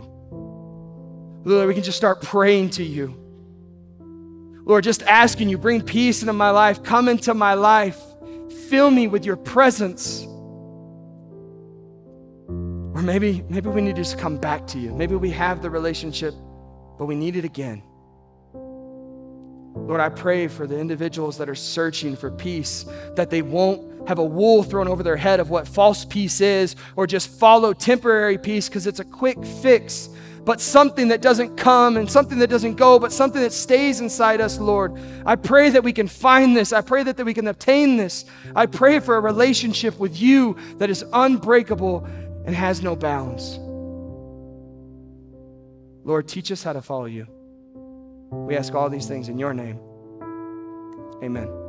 Lord, 1.44 1.68
we 1.68 1.74
can 1.74 1.84
just 1.84 1.98
start 1.98 2.22
praying 2.22 2.72
to 2.72 2.84
you. 2.84 3.16
Lord, 4.66 4.84
just 4.84 5.02
asking 5.04 5.48
you, 5.48 5.58
bring 5.58 5.82
peace 5.82 6.22
into 6.22 6.34
my 6.34 6.50
life, 6.50 6.84
come 6.84 7.08
into 7.08 7.34
my 7.34 7.54
life, 7.54 7.98
fill 8.68 8.92
me 8.92 9.08
with 9.08 9.26
your 9.26 9.38
presence. 9.38 10.26
Or 12.48 13.02
maybe, 13.02 13.46
maybe 13.48 13.70
we 13.70 13.80
need 13.80 13.96
to 13.96 14.02
just 14.02 14.18
come 14.18 14.38
back 14.38 14.68
to 14.68 14.80
you. 14.80 14.92
Maybe 14.94 15.16
we 15.16 15.30
have 15.30 15.62
the 15.62 15.70
relationship, 15.70 16.34
but 16.98 17.06
we 17.06 17.16
need 17.16 17.38
it 17.38 17.46
again. 17.46 17.82
Lord, 18.54 20.02
I 20.02 20.10
pray 20.10 20.50
for 20.50 20.68
the 20.68 20.78
individuals 20.78 21.38
that 21.38 21.48
are 21.48 21.56
searching 21.56 22.18
for 22.18 22.30
peace, 22.30 22.86
that 23.16 23.30
they 23.30 23.42
won't 23.42 23.97
have 24.08 24.20
a 24.20 24.26
wool 24.26 24.64
thrown 24.64 24.88
over 24.88 25.04
their 25.04 25.18
head 25.18 25.40
of 25.40 25.50
what 25.50 25.68
false 25.68 26.06
peace 26.06 26.40
is, 26.40 26.76
or 26.96 27.06
just 27.06 27.30
follow 27.30 27.74
temporary 27.74 28.38
peace 28.38 28.70
because 28.70 28.88
it's 28.88 29.02
a 29.02 29.04
quick 29.04 29.44
fix, 29.62 30.10
but 30.46 30.62
something 30.62 31.10
that 31.10 31.22
doesn't 31.22 31.58
come 31.58 31.98
and 31.98 32.10
something 32.10 32.40
that 32.40 32.50
doesn't 32.50 32.76
go, 32.76 32.98
but 33.00 33.12
something 33.12 33.42
that 33.42 33.52
stays 33.52 34.00
inside 34.00 34.40
us, 34.40 34.60
Lord. 34.60 34.98
I 35.26 35.36
pray 35.36 35.70
that 35.72 35.84
we 35.84 35.92
can 35.92 36.08
find 36.08 36.56
this. 36.56 36.72
I 36.72 36.80
pray 36.80 37.04
that, 37.04 37.18
that 37.18 37.26
we 37.26 37.34
can 37.34 37.48
obtain 37.48 37.98
this. 37.98 38.24
I 38.56 38.66
pray 38.66 39.02
for 39.02 39.18
a 39.18 39.20
relationship 39.20 40.00
with 40.00 40.18
you 40.18 40.56
that 40.78 40.90
is 40.90 41.04
unbreakable 41.12 42.08
and 42.46 42.56
has 42.56 42.82
no 42.82 42.96
bounds. 42.96 43.60
Lord, 46.06 46.30
teach 46.30 46.50
us 46.54 46.64
how 46.64 46.72
to 46.72 46.82
follow 46.82 47.06
you. 47.06 47.28
We 48.32 48.56
ask 48.56 48.74
all 48.74 48.90
these 48.90 49.06
things 49.06 49.28
in 49.28 49.38
your 49.38 49.54
name. 49.54 49.80
Amen. 51.22 51.67